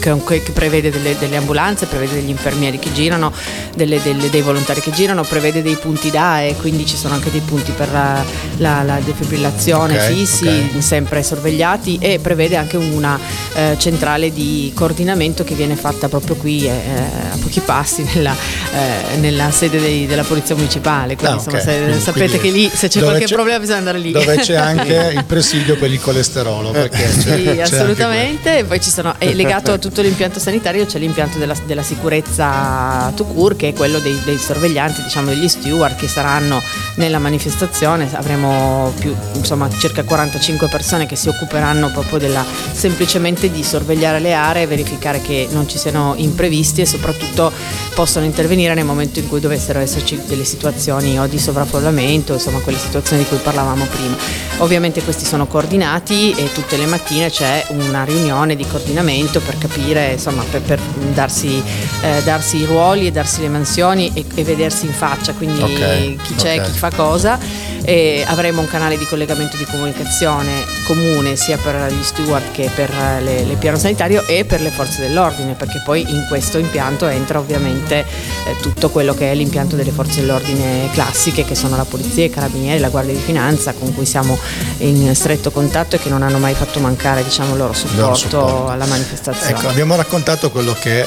che, 0.00 0.42
che 0.42 0.52
prevede 0.52 0.90
delle, 0.90 1.16
delle 1.18 1.36
ambulanze, 1.36 1.86
prevede 1.86 2.14
degli 2.14 2.28
infermieri 2.30 2.78
che 2.78 2.92
girano, 2.92 3.32
delle- 3.76 4.00
delle- 4.02 4.30
dei 4.30 4.40
volontari 4.42 4.80
che 4.80 4.90
girano, 4.90 5.22
prevede 5.22 5.62
dei 5.62 5.76
punti 5.76 6.10
DAE, 6.10 6.54
quindi 6.56 6.84
ci 6.86 6.96
sono 6.96 7.14
anche 7.14 7.30
dei 7.30 7.40
punti 7.40 7.72
per 7.72 7.90
la, 7.92 8.24
la- 8.58 8.82
la 8.82 8.98
defibrillazione 9.04 9.94
Ok, 9.98 10.12
fissi, 10.12 10.46
ok. 10.74 10.82
sempre 10.82 11.22
sorvegliati 11.22 11.98
e 12.00 12.18
prevede 12.20 12.56
anche 12.56 12.76
una 12.76 13.18
eh, 13.54 13.76
centrale 13.78 14.32
di 14.32 14.72
coordinamento 14.74 15.44
che 15.44 15.54
viene 15.54 15.76
fatta 15.76 16.08
proprio 16.08 16.34
qui 16.36 16.66
eh, 16.66 16.70
a 16.70 17.36
pochi 17.40 17.60
passi 17.60 18.02
nella, 18.14 18.34
eh, 18.34 19.16
nella 19.18 19.50
sede 19.50 19.80
dei- 19.80 20.06
della 20.06 20.24
polizia 20.24 20.54
municipale. 20.54 21.16
Quindi, 21.16 21.34
Ah, 21.36 21.38
insomma, 21.38 21.58
ok. 21.58 21.62
se- 21.62 21.78
Quindi- 21.82 22.00
sapete 22.00 22.38
quindi 22.38 22.38
che 22.38 22.50
lì 22.64 22.70
se 22.74 22.88
c'è 22.88 23.00
qualche 23.00 23.26
problema 23.26 23.58
bisogna 23.60 23.78
andare 23.78 23.98
lì. 23.98 24.10
Dove 24.12 24.36
c'è 24.36 24.54
anche 24.56 25.12
il 25.14 25.24
presidio 25.24 25.76
per 25.76 25.90
il 25.90 26.00
colesterolo. 26.00 26.70
Perché 26.70 27.02
c'è- 27.04 27.42
c'è 27.44 27.54
Sì, 27.54 27.60
assolutamente. 27.60 28.58
E 28.58 28.64
poi 28.64 28.80
ci 28.80 28.90
sono, 28.90 29.03
è 29.18 29.32
legato 29.34 29.72
a 29.72 29.78
tutto 29.78 30.00
l'impianto 30.00 30.38
sanitario, 30.38 30.86
c'è 30.86 30.98
l'impianto 30.98 31.38
della, 31.38 31.54
della 31.66 31.82
sicurezza 31.82 33.12
to 33.14 33.24
cure, 33.24 33.56
che 33.56 33.68
è 33.68 33.72
quello 33.74 33.98
dei, 33.98 34.18
dei 34.24 34.38
sorveglianti, 34.38 35.02
diciamo 35.02 35.28
degli 35.28 35.48
steward 35.48 35.96
che 35.96 36.08
saranno 36.08 36.62
nella 36.96 37.18
manifestazione. 37.18 38.08
Avremo 38.12 38.92
più, 38.98 39.14
insomma, 39.34 39.68
circa 39.70 40.02
45 40.02 40.68
persone 40.68 41.06
che 41.06 41.16
si 41.16 41.28
occuperanno 41.28 41.90
proprio 41.90 42.18
della, 42.18 42.44
semplicemente 42.72 43.50
di 43.50 43.62
sorvegliare 43.62 44.20
le 44.20 44.32
aree, 44.32 44.66
verificare 44.66 45.20
che 45.20 45.48
non 45.50 45.68
ci 45.68 45.76
siano 45.76 46.14
imprevisti 46.16 46.80
e 46.80 46.86
soprattutto 46.86 47.52
possono 47.94 48.24
intervenire 48.24 48.74
nel 48.74 48.84
momento 48.84 49.18
in 49.18 49.28
cui 49.28 49.40
dovessero 49.40 49.80
esserci 49.80 50.20
delle 50.26 50.44
situazioni 50.44 51.18
o 51.18 51.26
di 51.26 51.38
sovraffollamento, 51.38 52.34
insomma 52.34 52.60
quelle 52.60 52.78
situazioni 52.78 53.22
di 53.22 53.28
cui 53.28 53.38
parlavamo 53.38 53.84
prima. 53.84 54.16
Ovviamente 54.58 55.02
questi 55.02 55.24
sono 55.24 55.46
coordinati 55.46 56.32
e 56.32 56.50
tutte 56.52 56.76
le 56.76 56.86
mattine 56.86 57.28
c'è 57.28 57.66
una 57.68 58.04
riunione 58.04 58.56
di 58.56 58.64
coordinamento 58.64 58.92
per 59.40 59.58
capire, 59.58 60.12
insomma, 60.12 60.42
per, 60.50 60.62
per 60.62 60.80
darsi, 61.12 61.62
eh, 62.02 62.22
darsi 62.22 62.58
i 62.58 62.64
ruoli 62.64 63.06
e 63.06 63.10
darsi 63.10 63.40
le 63.40 63.48
mansioni 63.48 64.10
e, 64.14 64.24
e 64.34 64.44
vedersi 64.44 64.86
in 64.86 64.92
faccia, 64.92 65.32
quindi 65.32 65.62
Ok, 65.62 66.22
chi 66.22 66.34
c'è, 66.34 66.58
ok. 66.58 66.70
chi 66.70 66.78
fa 66.78 66.90
cosa. 66.90 67.38
E 67.84 68.24
avremo 68.26 68.60
un 68.60 68.66
canale 68.66 68.96
di 68.96 69.04
collegamento 69.04 69.56
di 69.56 69.64
comunicazione 69.64 70.64
comune 70.86 71.36
sia 71.36 71.56
per 71.56 71.92
gli 71.92 72.02
steward 72.02 72.50
che 72.52 72.70
per 72.74 72.90
le, 73.20 73.44
le 73.44 73.56
piano 73.56 73.78
sanitario 73.78 74.26
e 74.26 74.44
per 74.44 74.60
le 74.60 74.70
forze 74.70 75.00
dell'ordine, 75.00 75.54
perché 75.54 75.82
poi 75.84 76.00
in 76.00 76.24
questo 76.28 76.58
impianto 76.58 77.06
entra 77.06 77.38
ovviamente 77.38 78.00
eh, 78.00 78.56
tutto 78.60 78.90
quello 78.90 79.14
che 79.14 79.32
è 79.32 79.34
l'impianto 79.34 79.76
delle 79.76 79.90
forze 79.90 80.20
dell'ordine 80.20 80.88
classiche, 80.92 81.44
che 81.44 81.54
sono 81.54 81.76
la 81.76 81.84
polizia, 81.84 82.24
i 82.24 82.30
carabinieri, 82.30 82.80
la 82.80 82.88
guardia 82.88 83.14
di 83.14 83.20
finanza, 83.20 83.72
con 83.72 83.94
cui 83.94 84.06
siamo 84.06 84.38
in 84.78 85.14
stretto 85.14 85.50
contatto 85.50 85.96
e 85.96 85.98
che 85.98 86.08
non 86.08 86.22
hanno 86.22 86.38
mai 86.38 86.54
fatto 86.54 86.80
mancare 86.80 87.22
diciamo, 87.22 87.52
il 87.52 87.58
loro 87.58 87.72
supporto, 87.72 88.14
supporto. 88.14 88.68
alla 88.68 88.86
manifestazione. 88.86 89.50
Ecco, 89.50 89.68
abbiamo 89.68 89.96
raccontato 89.96 90.50
quello 90.50 90.74
che 90.78 91.00
eh, 91.00 91.06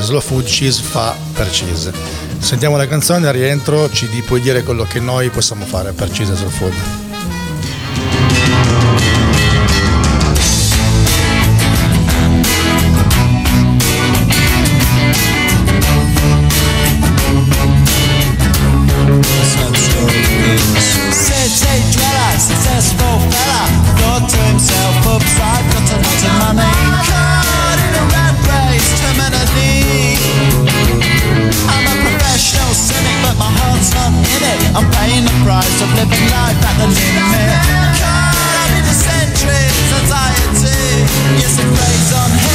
Slow 0.00 0.20
Food 0.20 0.44
Cheese 0.44 0.82
fa 0.82 1.14
per 1.32 1.48
Cheese. 1.50 2.35
Sentiamo 2.38 2.76
la 2.76 2.86
canzone, 2.86 3.26
a 3.26 3.30
rientro 3.30 3.90
ci 3.90 4.06
puoi 4.24 4.40
dire 4.40 4.62
quello 4.62 4.84
che 4.84 5.00
noi 5.00 5.28
possiamo 5.30 5.64
fare 5.64 5.92
per 5.92 6.10
Cisa 6.10 6.34
sul 6.34 6.50
Food. 6.50 7.05
Living 35.96 36.28
life 36.28 36.60
at 36.60 36.76
the 36.76 36.88
limit. 36.92 37.48
Caught 38.00 38.72
in 38.76 38.84
a 38.84 38.94
centuries, 38.94 39.88
anxiety. 39.96 41.08
Yes, 41.40 41.56
it 41.56 41.68
plays 41.72 42.10
on 42.20 42.45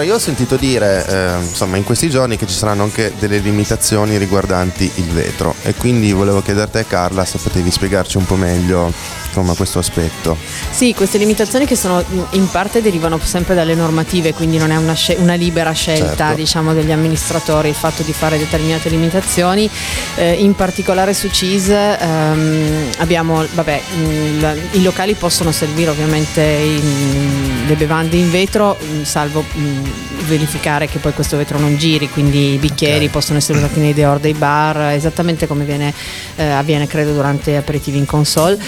Allora, 0.00 0.14
io 0.14 0.18
ho 0.18 0.24
sentito 0.24 0.56
dire, 0.56 1.06
eh, 1.06 1.42
insomma, 1.42 1.76
in 1.76 1.84
questi 1.84 2.08
giorni 2.08 2.38
che 2.38 2.46
ci 2.46 2.54
saranno 2.54 2.84
anche 2.84 3.12
delle 3.18 3.36
limitazioni 3.36 4.16
riguardanti 4.16 4.90
il 4.94 5.10
vetro. 5.10 5.54
E 5.62 5.74
quindi 5.74 6.10
volevo 6.12 6.40
chiederti 6.40 6.86
Carla 6.86 7.26
se 7.26 7.36
potevi 7.36 7.70
spiegarci 7.70 8.16
un 8.16 8.24
po' 8.24 8.36
meglio 8.36 8.90
insomma, 9.30 9.54
questo 9.54 9.78
aspetto. 9.78 10.36
Sì, 10.70 10.92
queste 10.94 11.18
limitazioni 11.18 11.64
che 11.64 11.76
sono 11.76 12.04
in 12.30 12.48
parte 12.50 12.82
derivano 12.82 13.18
sempre 13.22 13.54
dalle 13.54 13.74
normative, 13.74 14.34
quindi 14.34 14.58
non 14.58 14.70
è 14.72 14.76
una, 14.76 14.94
scel- 14.94 15.18
una 15.20 15.34
libera 15.34 15.72
scelta 15.72 16.16
Certo. 16.28 16.34
diciamo, 16.34 16.72
degli 16.74 16.90
amministratori 16.92 17.68
il 17.68 17.74
fatto 17.74 18.02
di 18.02 18.12
fare 18.12 18.38
determinate 18.38 18.88
limitazioni. 18.88 19.68
Eh, 20.16 20.32
in 20.34 20.54
particolare 20.54 21.14
su 21.14 21.28
CIS 21.28 21.68
ehm, 21.68 22.90
abbiamo, 22.98 23.44
vabbè, 23.54 23.80
la- 24.40 24.54
i 24.72 24.82
locali 24.82 25.14
possono 25.14 25.52
servire 25.52 25.90
ovviamente 25.90 26.40
in- 26.42 27.64
le 27.66 27.74
bevande 27.76 28.16
in 28.16 28.30
vetro, 28.30 28.76
mh, 28.80 29.02
salvo 29.04 29.42
mh, 29.42 29.90
verificare 30.26 30.86
che 30.86 30.98
poi 30.98 31.12
questo 31.12 31.36
vetro 31.36 31.58
non 31.58 31.76
giri, 31.76 32.08
quindi 32.08 32.52
i 32.54 32.56
bicchieri 32.58 33.06
Ok. 33.06 33.10
possono 33.10 33.38
essere 33.38 33.58
usati 33.58 33.80
nei 33.80 33.94
dehors 33.94 34.20
dei 34.20 34.32
bar, 34.34 34.90
esattamente 34.92 35.46
come 35.46 35.64
viene, 35.64 35.92
eh, 36.36 36.44
avviene 36.44 36.86
credo 36.86 37.12
durante 37.12 37.56
aperitivi 37.56 37.98
in 37.98 38.06
console 38.06 38.58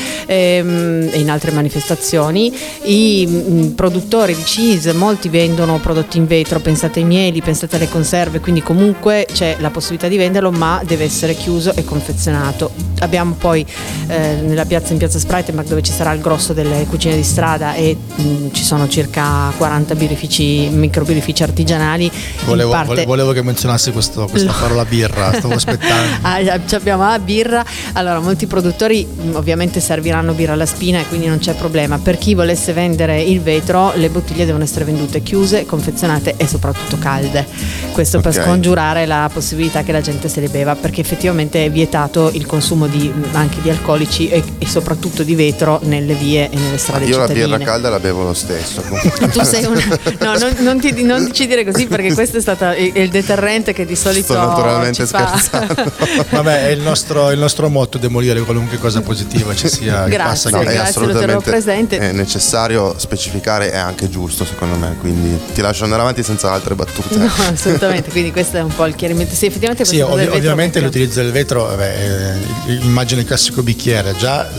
ehm, 0.59 1.09
e 1.13 1.19
in 1.21 1.31
altre 1.31 1.51
manifestazioni. 1.51 2.53
I 2.85 3.27
mm, 3.29 3.67
produttori 3.73 4.35
di 4.35 4.43
cheese, 4.43 4.93
molti 4.93 5.29
vendono 5.29 5.79
prodotti 5.79 6.19
in 6.19 6.27
vetro, 6.27 6.61
pensate 6.61 7.01
ai 7.01 7.05
mieli, 7.05 7.41
pensate 7.43 7.77
alle 7.77 7.89
conserve, 7.89 8.41
quindi 8.41 8.63
comunque 8.63 9.27
c'è 9.33 9.57
la 9.61 9.71
possibilità 9.71 10.09
di 10.09 10.17
venderlo, 10.17 10.51
ma 10.51 10.81
deve 10.85 11.05
essere 11.05 11.35
chiuso 11.35 11.75
e 11.75 11.85
confezionato. 11.85 12.71
Abbiamo 13.01 13.35
poi 13.39 13.65
eh, 14.09 14.37
nella 14.43 14.65
piazza 14.65 14.93
in 14.93 14.99
piazza 14.99 15.19
Spreitenbach 15.19 15.67
dove 15.67 15.83
ci 15.83 15.93
sarà 15.93 16.13
il 16.13 16.21
grosso 16.21 16.53
delle 16.53 16.87
cucine 16.89 17.17
di 17.17 17.23
strada 17.23 17.75
e 17.75 17.97
mm, 18.21 18.49
ci 18.53 18.63
sono 18.65 18.89
circa 18.89 19.53
40 19.57 19.95
birrifici, 19.95 20.69
microbirrifici 20.71 21.43
artigianali. 21.43 22.11
Volevo, 22.45 22.71
parte- 22.71 22.89
vole- 22.93 23.05
volevo 23.05 23.33
che 23.33 23.43
menzionassi 23.43 23.91
questo- 23.93 24.27
questa 24.27 24.53
parola 24.53 24.85
birra, 24.85 25.33
stavo 25.33 25.55
aspettando. 25.55 26.19
Ah, 26.23 26.61
abbiamo 26.73 27.07
la 27.07 27.19
birra. 27.19 27.65
Allora, 27.93 28.21
molti 28.21 28.47
produttori 28.47 29.05
mh, 29.07 29.35
ovviamente 29.35 29.81
serviranno 29.81 30.33
birra 30.33 30.42
alla 30.51 30.67
spina 30.67 30.99
e 31.01 31.07
quindi 31.07 31.27
non 31.29 31.39
c'è 31.39 31.55
problema. 31.55 31.99
Per 31.99 32.19
chi 32.19 32.35
volesse 32.35 32.73
vendere 32.73 33.23
il 33.23 33.41
vetro, 33.41 33.93
le 33.95 34.09
bottiglie 34.09 34.45
devono 34.45 34.65
essere 34.65 34.85
vendute 34.85 35.23
chiuse, 35.23 35.65
confezionate 35.65 36.35
e 36.37 36.49
soprattutto 36.49 36.99
calde. 36.99 37.47
Questo 37.93 38.21
per 38.21 38.35
Ok. 38.37 38.43
scongiurare 38.43 39.07
la 39.07 39.31
possibilità 39.33 39.83
che 39.83 39.93
la 39.93 40.01
gente 40.01 40.29
se 40.29 40.41
le 40.41 40.49
beva, 40.49 40.75
perché 40.75 41.01
effettivamente 41.01 41.65
è 41.65 41.71
vietato 41.71 42.31
il 42.33 42.47
consumo 42.47 42.87
di, 42.89 43.13
anche 43.33 43.61
di 43.63 43.71
alcolici 43.71 44.29
e, 44.29 44.43
e 44.59 44.67
soprattutto 44.67 45.23
di 45.23 45.35
vetro 45.35 45.79
nelle 45.85 46.15
vie 46.15 46.49
e 46.51 46.57
nelle 46.57 46.79
strade 46.79 47.05
Io 47.05 47.19
la 47.19 47.27
cittadine. 47.29 47.57
birra 47.59 47.65
calda 47.65 47.89
la 47.91 48.01
bevo 48.01 48.23
lo 48.25 48.35
stesso. 48.35 48.83
Tu 49.33 49.43
sei 49.45 49.65
una... 49.65 49.81
No, 50.21 50.37
non, 50.39 50.55
non 50.59 50.81
ti, 50.81 51.03
non 51.03 51.33
ci 51.33 51.47
dire 51.47 51.65
così 51.65 51.87
perché 51.87 52.13
questo 52.15 52.39
è 52.39 52.41
stato 52.41 52.67
il 52.77 53.09
deterrente 53.11 53.73
che 53.73 53.85
di 53.85 53.95
solito 53.97 54.33
Sto 54.33 54.47
naturalmente 54.47 55.07
scherzando. 55.07 55.75
Vabbè, 56.31 56.67
è 56.67 56.71
il 56.71 56.81
nostro, 56.81 57.31
il 57.31 57.39
nostro 57.39 57.69
motto 57.69 57.99
demolire 57.99 58.41
qualunque 58.41 58.79
cosa 58.79 59.01
positiva 59.03 59.55
ci 59.55 59.69
sia. 59.69 60.07
Grazie, 60.09 60.32
massa. 60.33 60.51
No, 60.51 60.59
che- 60.61 60.73
è 60.73 60.77
assolutamente 60.77 61.51
presente. 61.51 61.99
è 61.99 62.13
necessario 62.13 62.95
specificare 62.99 63.73
e 63.73 63.77
anche 63.77 64.09
giusto 64.09 64.45
secondo 64.45 64.77
me, 64.77 64.97
quindi 65.01 65.39
ti 65.53 65.61
lascio 65.61 65.85
andare 65.85 66.03
avanti 66.03 66.23
senza 66.23 66.53
altre 66.53 66.75
battute. 66.75 67.17
No, 67.17 67.31
assolutamente, 67.53 68.11
quindi 68.11 68.31
questo 68.33 68.57
è 68.57 68.63
un 68.63 68.75
po' 68.75 68.87
il 68.87 68.95
chiarimento. 68.95 69.35
Sì, 69.35 69.47
effettivamente 69.47 69.85
Sì, 69.85 70.01
ovvi- 70.01 70.17
vetro 70.25 70.37
ovviamente 70.37 70.81
perché- 70.81 70.87
l'utilizzo 70.99 71.23
del 71.23 71.33
vetro, 71.33 71.65
vabbè, 71.67 72.39
eh, 72.67 72.73
immagino 72.75 73.21
il 73.21 73.27
classico 73.27 73.63
bicchiere, 73.63 74.15
già 74.17 74.49
eh, 74.49 74.55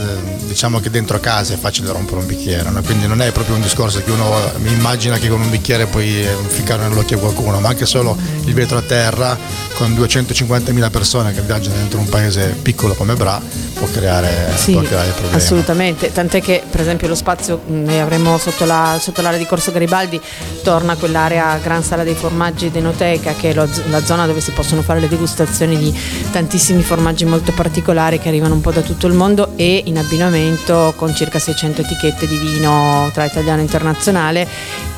diciamo 0.48 0.80
che 0.80 0.90
dentro 0.90 1.20
casa 1.20 1.54
è 1.54 1.58
facile 1.58 1.92
rompere 1.92 2.20
un 2.22 2.26
bicchiere, 2.28 2.70
no? 2.70 2.82
quindi 2.82 3.08
non 3.08 3.22
è 3.22 3.32
proprio 3.32 3.56
un 3.56 3.62
discorso 3.62 4.02
che 4.04 4.12
uno 4.12 4.32
mi 4.58 4.72
immagina 4.72 5.18
che 5.18 5.28
con 5.30 5.42
un 5.42 5.50
bicchiere 5.50 5.86
puoi 5.88 6.24
eh, 6.24 6.28
ficcare 6.48 6.88
nell'occhio 6.88 7.18
a 7.18 7.20
qualcuno, 7.20 7.60
ma 7.60 7.70
anche 7.70 7.86
solo 7.86 8.18
il 8.46 8.54
vetro 8.54 8.78
a 8.78 8.82
terra 8.82 9.38
con 9.76 9.94
250.000 9.96 10.90
persone 10.92 11.34
che 11.34 11.42
viaggiano 11.42 11.76
dentro 11.76 12.00
un 12.00 12.08
paese 12.10 12.56
piccolo 12.62 12.94
come 12.94 13.16
Bra 13.16 13.42
può 13.84 13.91
creare, 13.93 14.52
Sì, 14.56 14.72
può 14.74 14.82
creare 14.82 15.10
problemi. 15.12 15.36
assolutamente, 15.36 16.12
tant'è 16.12 16.41
che 16.41 16.63
per 16.69 16.80
esempio 16.82 17.08
lo 17.10 17.15
spazio 17.15 17.62
mh, 17.65 17.74
noi 17.84 18.00
avremo 18.00 18.38
sotto, 18.38 18.63
la- 18.65 18.98
sotto 19.00 19.22
l'area 19.22 19.38
di 19.38 19.46
Corso 19.46 19.72
Garibaldi 19.72 20.19
torna 20.63 20.96
quell'area 20.96 21.58
Gran 21.62 21.84
Sala 21.84 22.04
dei 22.04 22.15
Formaggi 22.15 22.67
ed 22.67 22.76
Enoteca 22.78 23.34
che 23.34 23.50
è 23.50 23.54
lo- 23.54 23.67
la 23.89 24.04
zona 24.06 24.26
dove 24.26 24.39
si 24.39 24.52
possono 24.52 24.82
fare 24.82 25.00
le 25.02 25.10
degustazioni 25.10 25.78
di 25.78 25.93
tantissimi 26.32 26.82
formaggi 26.82 27.26
molto 27.26 27.52
particolari 27.52 28.19
che 28.19 28.30
arrivano 28.30 28.54
un 28.54 28.62
po' 28.62 28.72
da 28.72 28.82
tutto 28.82 29.08
il 29.08 29.13
mondo 29.13 29.54
e 29.56 29.82
in 29.86 29.98
abbinamento 29.98 30.93
con 30.96 31.13
circa 31.15 31.39
600 31.39 31.82
etichette 31.82 32.28
di 32.28 32.38
vino 32.38 33.10
tra 33.13 33.26
italiano 33.26 33.60
e 33.60 33.63
internazionale 33.63 34.48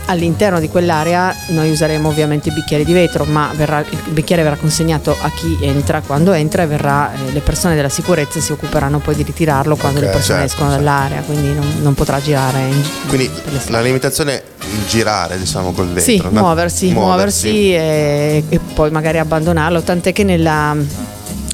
All'interno 0.07 0.59
di 0.59 0.69
quell'area 0.69 1.33
noi 1.47 1.71
useremo 1.71 2.09
ovviamente 2.09 2.49
i 2.49 2.51
bicchieri 2.51 2.85
di 2.85 2.93
vetro, 2.93 3.23
ma 3.25 3.51
verrà- 3.55 3.79
il 3.89 4.11
bicchiere 4.11 4.43
verrà 4.43 4.55
consegnato 4.55 5.17
a 5.19 5.31
chi 5.31 5.57
entra 5.61 6.01
quando 6.01 6.31
entra 6.31 6.61
e 6.61 6.67
verrà, 6.67 7.11
eh, 7.11 7.31
le 7.31 7.39
persone 7.39 7.73
della 7.73 7.89
sicurezza 7.89 8.39
si 8.39 8.51
occuperanno 8.51 8.99
poi 8.99 9.15
di 9.15 9.23
ritirarlo 9.23 9.75
quando 9.75 9.97
Ok, 9.99 10.05
le 10.05 10.11
persone 10.11 10.39
certo, 10.39 10.53
escono 10.53 10.69
certo. 10.69 10.83
dall'area, 10.85 11.21
quindi 11.21 11.53
non, 11.53 11.67
non 11.81 11.95
potrà 11.95 12.21
girare. 12.21 12.59
in 12.67 12.83
Quindi 13.07 13.31
la 13.69 13.81
limitazione 13.81 14.33
è 14.33 14.43
il 14.71 14.85
girare, 14.87 15.39
diciamo, 15.39 15.71
col 15.71 15.87
vetro. 15.87 16.01
Sì, 16.03 16.21
no? 16.21 16.29
muoversi, 16.29 16.91
muoversi 16.91 17.73
e, 17.73 18.43
e 18.47 18.59
poi 18.75 18.91
magari 18.91 19.17
abbandonarlo, 19.17 19.81
tant'è 19.81 20.13
che 20.13 20.23
nella 20.23 20.75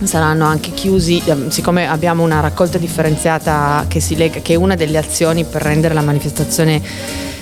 saranno 0.04 0.46
anche 0.46 0.72
chiusi, 0.72 1.22
ehm, 1.24 1.50
siccome 1.50 1.88
abbiamo 1.88 2.24
una 2.24 2.40
raccolta 2.42 2.78
differenziata 2.78 3.86
che, 3.88 4.00
si 4.02 4.16
lega, 4.18 4.40
che 4.42 4.54
è 4.54 4.56
una 4.58 4.76
delle 4.76 4.98
azioni 4.98 5.46
per 5.46 5.62
rendere 5.62 5.94
la 5.94 6.02
manifestazione 6.02 6.82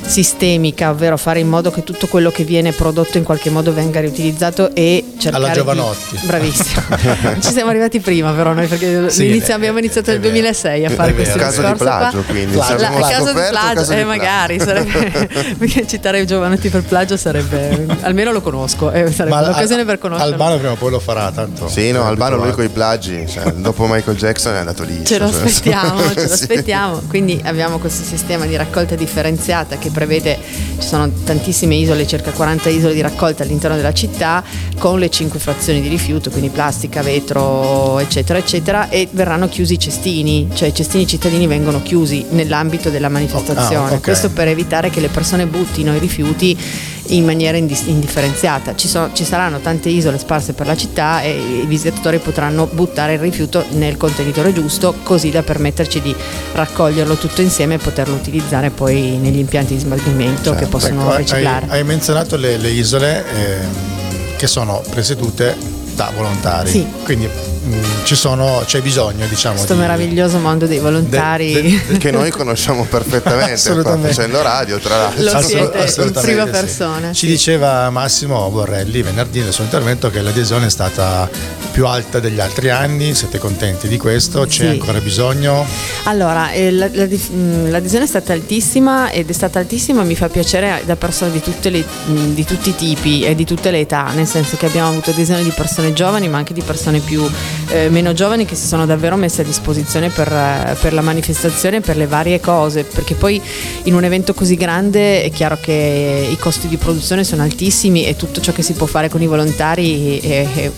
sistemica, 0.10 0.90
ovvero 0.90 1.18
fare 1.18 1.40
in 1.40 1.48
modo 1.48 1.70
che 1.72 1.84
tutto 1.84 2.08
quello 2.08 2.32
che 2.32 2.44
viene 2.44 2.72
prodotto 2.72 3.18
in 3.18 3.24
qualche 3.24 3.50
modo 3.50 3.72
venga 3.74 4.00
riutilizzato 4.00 4.74
e 4.74 5.14
cercare 5.18 5.36
Alla 5.44 5.48
di- 5.54 5.60
Giovanotti. 5.60 6.20
Bravissimo. 6.26 6.82
Ci 7.40 7.52
siamo 7.52 7.70
arrivati 7.70 8.00
prima 8.00 8.32
però 8.32 8.54
noi 8.54 8.68
perché 8.68 9.10
Sì, 9.10 9.44
abbiamo 9.52 9.78
iniziato 9.78 10.10
nel 10.12 10.20
vero. 10.20 10.32
2006 10.34 10.86
a 10.86 10.90
fare 10.90 11.14
questo 11.14 11.38
Caso 11.38 11.62
di 11.62 11.68
discorso 11.68 11.84
qua. 11.84 11.98
plagio, 11.98 12.22
quindi. 12.28 12.54
Plagio. 12.54 12.74
Abbiamo 12.74 13.00
La- 13.00 13.08
caso 13.08 13.26
di 13.28 13.34
plagio, 13.50 13.76
caso 13.76 13.94
di 13.94 14.00
eh, 14.00 14.04
magari 14.04 14.60
sarebbe 14.60 15.30
perché 15.58 15.88
citare 15.88 16.26
Giovanotti 16.26 16.70
per 16.70 16.84
plagio 16.84 17.16
sarebbe 17.18 17.86
almeno 18.02 18.32
lo 18.32 18.42
conosco, 18.42 18.92
eh, 18.92 19.12
sarebbe 19.12 19.36
Ma 19.36 19.42
un'occasione 19.42 19.82
Al- 19.82 19.88
per 19.88 20.00
conoscerlo. 20.00 20.32
Albano 20.34 20.58
prima 20.58 20.72
o 20.72 20.76
poi 20.76 20.92
lo 20.92 21.00
farà, 21.00 21.32
tanto. 21.32 21.68
Sì, 21.68 21.92
no, 21.92 22.04
Albano 22.06 22.38
lui 22.38 22.52
con 22.52 22.64
i 22.64 22.70
plagi, 22.70 23.26
cioè, 23.28 23.52
dopo 23.54 23.86
Michael 23.88 24.18
Jackson 24.18 24.56
è 24.56 24.58
andato 24.58 24.84
lì. 24.84 25.06
Ce 25.06 25.18
lo 25.20 25.30
cioè, 25.32 25.44
aspettiamo, 25.44 26.02
ce 26.14 26.28
lo 26.28 26.34
aspettiamo. 26.34 27.02
Quindi 27.08 27.40
abbiamo 27.44 27.78
questo 27.78 28.04
sistema 28.04 28.46
di 28.46 28.56
raccolta 28.56 28.96
differenziata 28.96 29.78
che 29.78 29.90
prevede, 30.00 30.40
ci 30.80 30.88
sono 30.88 31.12
tantissime 31.26 31.76
isole, 31.76 32.08
circa 32.08 32.32
40 32.32 32.70
isole 32.70 32.94
di 32.94 33.02
raccolta 33.02 33.44
all'interno 33.44 33.76
della 33.76 33.92
città 33.92 34.42
con 34.78 34.98
le 34.98 35.10
5 35.10 35.38
frazioni 35.40 35.82
di 35.82 35.90
rifiuto, 35.90 36.30
quindi 36.30 36.50
plastica, 36.50 37.02
vetro, 37.02 38.00
eccetera, 38.00 38.40
eccetera, 38.40 38.90
e 38.90 39.10
verranno 39.12 39.50
chiusi 39.50 39.74
i 39.74 39.80
cestini, 39.80 40.48
cioè 40.54 40.70
i 40.70 40.74
cestini 40.74 41.06
cittadini 41.06 41.48
vengono 41.48 41.82
chiusi 41.82 42.26
nell'ambito 42.30 42.90
della 42.90 43.10
manifestazione. 43.10 43.90
Ah, 43.90 43.96
ok. 43.96 44.02
Questo 44.02 44.30
per 44.30 44.48
evitare 44.48 44.90
che 44.90 45.02
le 45.02 45.10
persone 45.10 45.46
buttino 45.46 45.94
i 45.94 46.00
rifiuti 46.00 46.58
in 47.10 47.26
maniera 47.26 47.58
indifferenziata. 47.58 48.76
Ci, 48.76 48.88
sono- 48.88 49.10
ci 49.14 49.24
saranno 49.24 49.60
tante 49.60 49.90
isole 49.90 50.18
sparse 50.18 50.54
per 50.54 50.68
la 50.68 50.76
città 50.76 51.22
e 51.22 51.62
i 51.64 51.66
visitatori 51.66 52.20
potranno 52.20 52.68
buttare 52.72 53.14
il 53.14 53.20
rifiuto 53.20 53.66
nel 53.72 53.98
contenitore 53.98 54.54
giusto 54.54 54.96
così 55.04 55.30
da 55.30 55.42
permetterci 55.44 56.02
di 56.02 56.16
raccoglierlo 56.54 57.16
tutto 57.16 57.42
insieme 57.42 57.76
e 57.76 57.78
poterlo 57.78 58.16
utilizzare 58.16 58.70
poi 58.70 59.18
negli 59.18 59.38
impianti 59.40 59.74
di 59.74 59.80
smaltimento 59.80 60.52
che 60.52 60.60
Certo. 60.60 60.70
possono 60.70 61.02
Ecco, 61.02 61.12
hai- 61.12 61.18
riciclare. 61.18 61.66
Hai, 61.70 61.84
menzionato 61.84 62.36
le, 62.38 62.58
le 62.58 62.70
isole 62.70 63.26
ehm, 63.28 63.70
che 64.38 64.48
sono 64.48 64.82
presiedute 64.90 65.56
da 65.96 66.12
volontari. 66.16 66.70
Sì. 66.70 66.86
Quindi 67.04 67.28
sono, 68.16 68.64
c'è 68.66 68.82
bisogno, 68.82 69.26
diciamo. 69.28 69.56
Questo 69.56 69.74
di- 69.74 69.80
meraviglioso 69.80 70.38
mondo 70.40 70.66
dei 70.66 70.80
volontari. 70.80 71.54
de- 71.54 71.82
de- 71.88 71.98
Che 71.98 72.12
noi 72.12 72.32
conosciamo 72.32 72.86
perfettamente, 72.86 73.58
facendo 74.02 74.42
radio, 74.42 74.78
tra 74.80 74.98
l'altro. 74.98 75.24
Lo 75.24 75.42
siete 75.42 76.02
in 76.02 76.12
prima 76.12 76.46
sì. 76.46 76.52
persona, 76.52 77.12
Ci 77.12 77.26
sì. 77.26 77.28
diceva 77.28 77.90
Massimo 77.90 78.50
Borrelli 78.50 79.02
venerdì 79.02 79.42
nel 79.42 79.54
suo 79.54 79.64
intervento 79.64 80.10
che 80.10 80.22
l'adesione 80.22 80.68
è 80.68 80.70
stata 80.70 81.30
più 81.80 81.88
alta 81.88 82.20
degli 82.20 82.42
altri 82.42 82.70
anni, 82.70 83.16
siete 83.16 83.38
contenti 83.38 83.88
di 83.88 83.98
questo? 83.98 84.42
C'è 84.42 84.64
Sì. 84.64 84.66
ancora 84.66 85.00
bisogno? 85.00 85.66
Allora, 86.04 86.52
eh, 86.52 86.72
la- 86.72 86.90
la 86.92 87.06
dif- 87.06 87.32
mh, 87.32 87.70
l'adesione 87.70 88.04
è 88.04 88.08
stata 88.08 88.34
altissima 88.34 89.12
ed 89.12 89.30
è 89.30 89.32
stata 89.32 89.60
altissima, 89.60 90.04
mi 90.04 90.14
fa 90.16 90.28
piacere 90.28 90.82
da 90.86 90.98
persone 90.98 91.32
di, 91.32 91.40
tutte 91.42 91.70
le- 91.70 91.86
mh, 92.08 92.34
di 92.34 92.44
tutti 92.44 92.72
i 92.72 92.76
tipi 92.76 93.22
e 93.24 93.34
di 93.34 93.46
tutte 93.46 93.72
le 93.72 93.80
età, 93.80 94.12
nel 94.14 94.28
senso 94.28 94.58
che 94.58 94.66
abbiamo 94.66 94.90
avuto 94.90 95.12
adesione 95.12 95.42
di 95.42 95.52
persone 95.56 95.94
giovani 95.94 96.28
ma 96.28 96.38
anche 96.38 96.52
di 96.54 96.62
persone 96.62 97.00
più 97.00 97.26
eh, 97.70 97.88
meno 97.90 98.12
giovani 98.12 98.44
che 98.44 98.56
si 98.56 98.68
sono 98.68 98.86
davvero 98.86 99.16
messe 99.16 99.44
a 99.44 99.46
disposizione 99.46 100.10
per, 100.10 100.28
eh, 100.28 100.76
per 100.82 100.92
la 100.92 101.02
manifestazione, 101.02 101.80
per 101.80 101.96
le 101.96 102.08
varie 102.08 102.42
cose, 102.42 102.84
perché 102.84 103.16
poi 103.16 103.42
in 103.84 103.94
un 103.94 104.04
evento 104.04 104.34
così 104.34 104.56
grande 104.56 105.24
è 105.24 105.32
chiaro 105.32 105.58
che 105.62 106.28
i 106.30 106.38
costi 106.38 106.68
di 106.68 106.76
produzione 106.76 107.24
sono 107.24 107.42
altissimi 107.44 108.06
e 108.06 108.18
tutto 108.18 108.42
ciò 108.42 108.52
che 108.52 108.64
si 108.64 108.74
può 108.74 108.86
fare 108.86 109.08
con 109.08 109.22
i 109.22 109.28
volontari 109.28 110.20
è, 110.20 110.46
è 110.56 110.72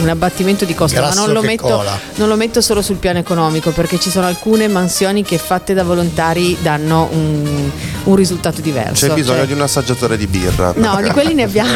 un 0.00 0.08
abbattimento 0.38 0.64
di 0.64 0.74
costo, 0.74 1.00
Grasso 1.00 1.18
ma 1.18 1.24
non 1.26 1.34
lo 1.34 1.42
metto 1.42 1.84
non 2.14 2.28
lo 2.28 2.36
metto 2.36 2.60
solo 2.60 2.82
sul 2.82 2.96
piano 2.96 3.18
economico 3.18 3.70
perché 3.70 3.98
ci 3.98 4.10
sono 4.10 4.26
alcune 4.26 4.68
mansioni 4.68 5.22
che 5.22 5.38
fatte 5.38 5.74
da 5.74 5.82
volontari 5.82 6.56
danno 6.60 7.08
un, 7.12 7.70
un 8.04 8.14
risultato 8.14 8.60
diverso. 8.60 9.06
C'è 9.06 9.14
bisogno 9.14 9.38
cioè- 9.38 9.46
di 9.46 9.52
un 9.52 9.62
assaggiatore 9.62 10.16
di 10.16 10.26
birra. 10.26 10.72
No, 10.76 11.00
di 11.02 11.10
quelli 11.10 11.34
ne 11.34 11.42
abbiamo 11.44 11.72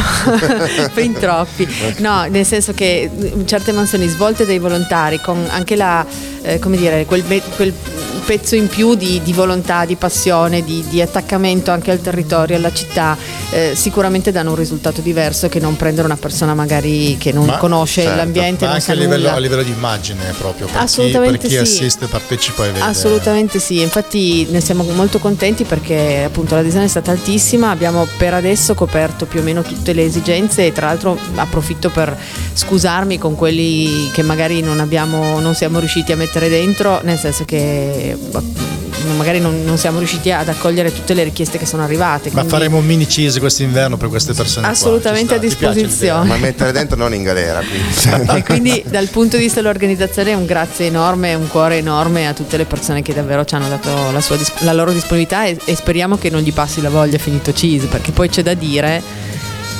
fin 0.92 1.12
troppi. 1.14 1.68
No, 1.98 2.26
nel 2.28 2.46
senso 2.46 2.72
che 2.72 3.10
mm, 3.12 3.44
certe 3.44 3.72
mansioni 3.72 4.06
svolte 4.08 4.46
dai 4.46 4.58
volontari 4.58 5.20
con 5.20 5.44
anche 5.48 5.76
la, 5.76 6.04
eh, 6.42 6.58
come 6.58 6.76
dire, 6.76 7.04
quel, 7.06 7.24
quel 7.56 7.72
pezzo 8.24 8.54
in 8.54 8.68
più 8.68 8.94
di, 8.94 9.20
di 9.22 9.32
volontà, 9.32 9.84
di 9.84 9.96
passione, 9.96 10.62
di, 10.64 10.84
di 10.88 11.00
attaccamento 11.00 11.70
anche 11.70 11.90
al 11.90 12.00
territorio, 12.00 12.56
alla 12.56 12.72
città, 12.72 13.16
eh, 13.50 13.72
sicuramente 13.74 14.32
danno 14.32 14.50
un 14.50 14.56
risultato 14.56 15.00
diverso 15.00 15.48
che 15.48 15.60
non 15.60 15.76
prendere 15.76 16.06
una 16.06 16.16
persona 16.16 16.54
magari 16.54 17.16
che 17.18 17.32
non 17.32 17.46
Ma- 17.46 17.56
conosce 17.58 18.02
certo, 18.02 18.16
l'ambiente, 18.16 18.66
Ma 18.66 18.72
anche 18.72 18.90
a 18.90 18.94
livello, 18.94 19.30
a 19.30 19.38
livello 19.38 19.62
di 19.62 19.70
immagine 19.70 20.32
proprio, 20.38 20.66
per 20.66 20.76
chi, 20.76 20.82
Assolutamente 20.82 21.38
per 21.38 21.48
chi 21.48 21.54
sì. 21.54 21.60
assiste, 21.60 22.06
partecipa 22.06 22.64
e 22.66 22.70
vede. 22.70 22.84
Assolutamente 22.84 23.58
sì, 23.58 23.80
infatti 23.80 24.46
ne 24.50 24.60
siamo 24.60 24.84
molto 24.84 25.18
contenti 25.18 25.64
perché 25.64 26.24
appunto 26.24 26.54
l'adesione 26.54 26.86
è 26.86 26.88
stata 26.88 27.10
altissima, 27.10 27.70
abbiamo 27.70 28.06
per 28.16 28.34
adesso 28.34 28.74
coperto 28.74 29.26
più 29.26 29.40
o 29.40 29.42
meno 29.42 29.62
tutte 29.62 29.92
le 29.92 30.04
esigenze 30.04 30.66
e 30.66 30.72
tra 30.72 30.86
l'altro 30.86 31.18
approfitto 31.34 31.90
per 31.90 32.16
scusarmi 32.54 33.18
con 33.18 33.34
quelli 33.34 34.10
che 34.12 34.22
magari 34.22 34.60
non, 34.60 34.80
abbiamo, 34.80 35.40
non 35.40 35.54
siamo 35.54 35.78
riusciti 35.78 36.12
a 36.12 36.16
mettere 36.16 36.48
dentro, 36.48 37.00
nel 37.02 37.18
senso 37.18 37.44
che 37.44 38.11
magari 39.16 39.40
non, 39.40 39.64
non 39.64 39.78
siamo 39.78 39.98
riusciti 39.98 40.30
ad 40.30 40.48
accogliere 40.48 40.92
tutte 40.92 41.14
le 41.14 41.24
richieste 41.24 41.58
che 41.58 41.66
sono 41.66 41.82
arrivate. 41.82 42.30
Ma 42.32 42.44
faremo 42.44 42.78
un 42.78 42.84
mini 42.84 43.06
cheese 43.06 43.40
quest'inverno 43.40 43.96
per 43.96 44.08
queste 44.08 44.32
persone. 44.32 44.66
qua, 44.66 44.74
Assolutamente 44.74 45.34
sta. 45.34 45.36
a 45.36 45.38
disposizione. 45.38 46.28
Ma 46.28 46.36
mettere 46.36 46.72
dentro 46.72 46.96
non 46.96 47.14
in 47.14 47.22
galera. 47.22 47.60
Quindi. 47.60 48.30
E 48.42 48.42
quindi 48.42 48.82
dal 48.86 49.08
punto 49.08 49.36
di 49.36 49.44
vista 49.44 49.60
dell'organizzazione 49.60 50.32
un 50.34 50.46
grazie 50.46 50.86
enorme, 50.86 51.34
un 51.34 51.48
cuore 51.48 51.78
enorme 51.78 52.26
a 52.26 52.32
tutte 52.32 52.56
le 52.56 52.64
persone 52.64 53.02
che 53.02 53.12
davvero 53.12 53.44
ci 53.44 53.54
hanno 53.54 53.68
dato 53.68 54.10
la, 54.10 54.20
sua 54.20 54.36
la 54.60 54.72
loro 54.72 54.92
disponibilità 54.92 55.44
e, 55.44 55.58
e 55.64 55.74
speriamo 55.74 56.16
che 56.16 56.30
non 56.30 56.40
gli 56.40 56.52
passi 56.52 56.80
la 56.80 56.88
voglia 56.88 57.18
finito 57.18 57.52
cheese, 57.52 57.86
perché 57.86 58.12
poi 58.12 58.28
c'è 58.28 58.42
da 58.42 58.54
dire, 58.54 59.02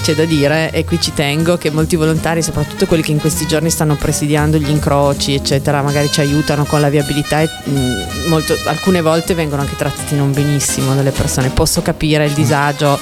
c'è 0.03 0.15
da 0.15 0.25
dire 0.25 0.71
e 0.73 0.85
qui 0.85 1.01
ci 1.01 1.15
tengo 1.15 1.57
che 1.57 1.71
molti 1.71 1.97
volontari, 1.97 2.43
soprattutto 2.43 2.87
quelli 2.87 3.03
che 3.03 3.13
in 3.13 3.21
questi 3.21 3.47
giorni 3.47 3.71
stanno 3.71 3.95
presidiando 3.95 4.59
gli 4.59 4.69
incroci, 4.69 5.35
eccetera, 5.35 5.81
magari 5.81 6.11
ci 6.11 6.21
aiutano 6.21 6.65
con 6.65 6.81
la 6.81 6.89
viabilità 6.89 7.41
e 7.41 7.49
mh, 7.65 8.29
molto- 8.29 8.57
alcune 8.67 9.01
volte 9.01 9.35
vengono 9.35 9.63
anche 9.63 9.77
trattati 9.77 10.17
non 10.17 10.33
benissimo 10.33 10.95
dalle 10.95 11.13
persone. 11.13 11.51
Posso 11.51 11.83
capire 11.83 12.27
il 12.27 12.33
disagio 12.33 12.99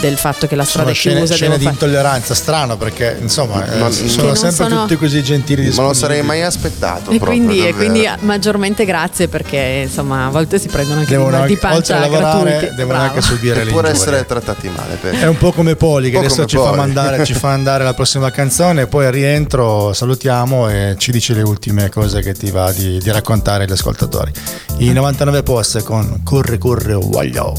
del 0.00 0.16
fatto 0.16 0.46
che 0.46 0.54
la 0.56 0.64
strada 0.64 0.88
Sono 0.88 0.90
è 0.90 0.94
scene, 0.98 1.16
chiusa. 1.18 1.34
scene 1.34 1.48
devo 1.56 1.58
di 1.58 1.64
fare- 1.64 1.74
intolleranza, 1.86 2.34
strano 2.34 2.76
perché 2.76 3.16
insomma 3.20 3.64
eh, 3.66 3.78
Ma- 3.78 3.90
sono 3.90 4.06
Che 4.08 4.22
non 4.22 4.36
sempre 4.36 4.64
sono- 4.68 4.80
tutti 4.82 4.96
così 4.96 5.22
gentili 5.22 5.62
Non 5.62 5.64
lo 5.64 5.70
disponibili. 5.70 5.98
sarei 6.00 6.22
mai 6.22 6.42
aspettato. 6.42 7.10
E 7.10 7.18
proprio, 7.18 7.26
quindi, 7.44 7.66
e 7.66 7.74
quindi 7.74 8.08
maggiormente 8.20 8.84
grazie 8.84 9.28
perché 9.28 9.82
insomma 9.86 10.26
a 10.26 10.30
volte 10.30 10.58
si 10.58 10.68
prendono 10.68 11.00
anche 11.00 11.10
Devono 11.10 11.30
di 11.30 11.36
mal 11.36 11.46
di 11.46 11.52
anche, 11.54 11.66
oltre 11.66 11.94
pancia 11.94 11.96
a 11.96 12.00
lavorare, 12.00 12.50
gratuiti. 12.50 12.74
devono 12.76 12.98
Bravo. 12.98 13.04
anche 13.14 13.20
subire 13.22 13.64
le 13.64 13.70
Pure 13.70 13.88
ingiurie. 13.88 14.12
essere 14.12 14.26
trattati 14.26 14.68
male. 14.68 14.94
per- 15.00 15.14
È 15.18 15.26
un 15.26 15.36
po' 15.36 15.52
come 15.52 15.74
Poli 15.76 16.10
che 16.10 16.18
adesso 16.18 16.44
ci 16.46 16.56
fa, 16.56 16.72
mandare, 16.72 17.24
ci 17.24 17.34
fa 17.34 17.50
andare 17.50 17.84
la 17.84 17.94
prossima 17.94 18.30
canzone 18.30 18.82
e 18.82 18.86
poi 18.86 19.06
al 19.06 19.12
rientro 19.12 19.92
salutiamo 19.92 20.68
e 20.68 20.94
ci 20.98 21.10
dici 21.10 21.34
le 21.34 21.42
ultime 21.42 21.88
cose 21.88 22.20
che 22.22 22.34
ti 22.34 22.50
va 22.50 22.70
di, 22.72 22.98
di 22.98 23.10
raccontare 23.10 23.64
agli 23.64 23.72
ascoltatori. 23.72 24.30
I 24.78 24.92
99 24.92 25.42
post 25.42 25.82
con 25.82 26.20
Corre 26.22 26.58
Corre 26.58 26.94
Voglio. 26.94 27.54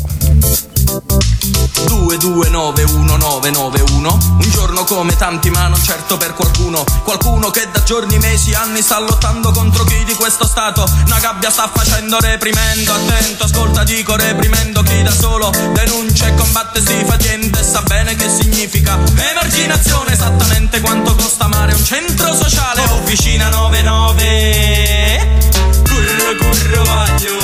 229191 1.86 4.18
Un 4.42 4.50
giorno 4.50 4.84
come 4.84 5.16
tanti 5.16 5.50
ma 5.50 5.68
non 5.68 5.82
certo 5.82 6.18
per 6.18 6.34
qualcuno. 6.34 6.84
Qualcuno 7.04 7.50
che 7.50 7.70
da 7.72 7.82
giorni, 7.84 8.18
mesi, 8.18 8.54
anni 8.54 8.82
sta 8.82 9.00
lottando 9.00 9.52
contro 9.52 9.84
chi 9.84 10.04
di 10.04 10.14
questo 10.16 10.46
stato. 10.46 10.86
Una 11.06 11.20
gabbia 11.20 11.50
sta 11.50 11.70
facendo 11.74 12.20
reprimendo. 12.20 12.94
Attento, 12.94 13.46
ascolta, 13.46 13.84
dico 13.84 14.16
reprimendo 14.16 14.82
chi 14.84 15.02
da 15.04 15.12
solo 15.12 15.52
Denuncia 15.74 16.28
e 16.28 16.36
combatte 16.36 16.82
si 16.86 17.04
fa 17.06 17.16
niente 17.16 17.64
Sa 17.64 17.82
bene 17.82 18.16
che 18.16 18.30
significa 18.30 19.00
emarginazione. 19.16 20.14
Esattamente 20.14 20.80
quanto 20.82 21.16
costa 21.16 21.46
amare 21.46 21.74
un 21.74 21.84
centro 21.84 22.32
sociale. 22.34 22.84
Officina 22.84 23.50
99 23.50 25.38
Curro 25.84 26.36
curro 26.38 26.84
vaglio 26.84 27.38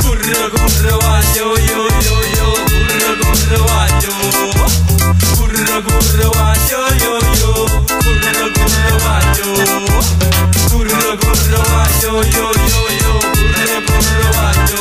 Curro 0.00 0.50
curro 0.50 0.96
vaglio 0.98 1.56
Io 1.58 1.86
io 2.00 2.22
io 2.34 2.37
Io 3.50 3.64
Curro 7.88 8.52
curro 8.52 8.98
vaglio 9.04 9.52
Curro 10.68 11.16
curro 11.16 11.62
vaglio 11.68 12.22
Io 12.24 12.50
io 12.66 12.82
io 13.00 13.18
Curro 13.32 13.78
curro 13.86 14.30
vaglio 14.36 14.80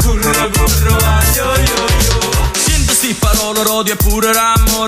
Curro 0.00 0.50
curro 0.50 0.96
vaglio 1.00 1.44
Io 1.56 1.84
io 2.04 2.18
Sento 2.52 2.92
sti 2.92 3.14
parole 3.14 3.60
odio 3.68 3.94
e 3.94 3.96
pure 3.96 4.32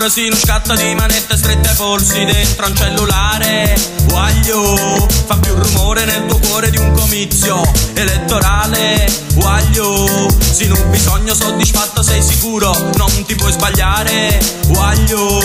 l'amore 0.02 0.10
Si 0.10 0.28
non 0.28 0.38
scatta 0.38 0.74
di 0.74 0.94
manette 0.94 1.36
strette 1.36 1.68
ai 1.68 1.76
polsi 1.76 2.24
dentro 2.24 2.66
un 2.66 2.76
cellulare. 2.76 3.74
Guaglio 4.04 5.08
Fa 5.26 5.36
più 5.36 5.54
rumore 5.54 6.04
nel 6.04 6.26
tuo 6.26 6.38
cuore 6.38 6.70
di 6.70 6.78
un 6.78 6.92
comizio 6.92 7.60
elettorale. 7.94 9.06
Guaglio 9.34 10.06
Se 10.40 10.66
non 10.66 10.90
bisogno 10.90 11.34
soddisfatto 11.34 12.02
sei 12.02 12.22
sicuro 12.22 12.72
Non 12.96 13.24
ti 13.24 13.34
puoi 13.34 13.52
sbagliare. 13.52 14.40
Guaglio 14.68 15.40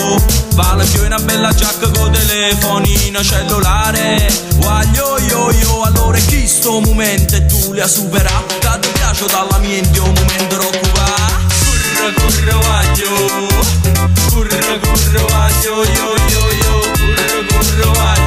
Vale 0.53 0.85
più 0.85 1.03
una 1.05 1.19
bella 1.19 1.53
giacca 1.53 1.89
con 1.89 2.11
telefonino 2.11 3.23
cellulare. 3.23 4.31
Guaglio 4.55 5.17
io 5.19 5.51
io 5.51 5.81
Allora 5.83 6.17
chi 6.17 6.47
sto 6.47 6.79
momento? 6.79 7.35
E 7.35 7.45
tu 7.45 7.73
le 7.73 7.83
ha 7.83 7.87
superato 7.87 8.55
Da 8.59 8.77
ti 8.79 8.89
piace 8.93 9.25
dalla 9.27 9.57
mente 9.59 9.99
un 9.99 10.13
momento 10.13 10.55
occupato 10.55 11.45
Curra 11.97 12.13
curra 12.13 13.56
vaglio 14.67 14.79
Curra 14.79 14.79
curra 14.79 15.25
vaglio 15.29 15.83
Io 15.83 16.15
io 16.27 16.43
io 16.51 16.79
Curra 16.91 17.45
curra 17.47 17.91
vaglio 17.91 18.26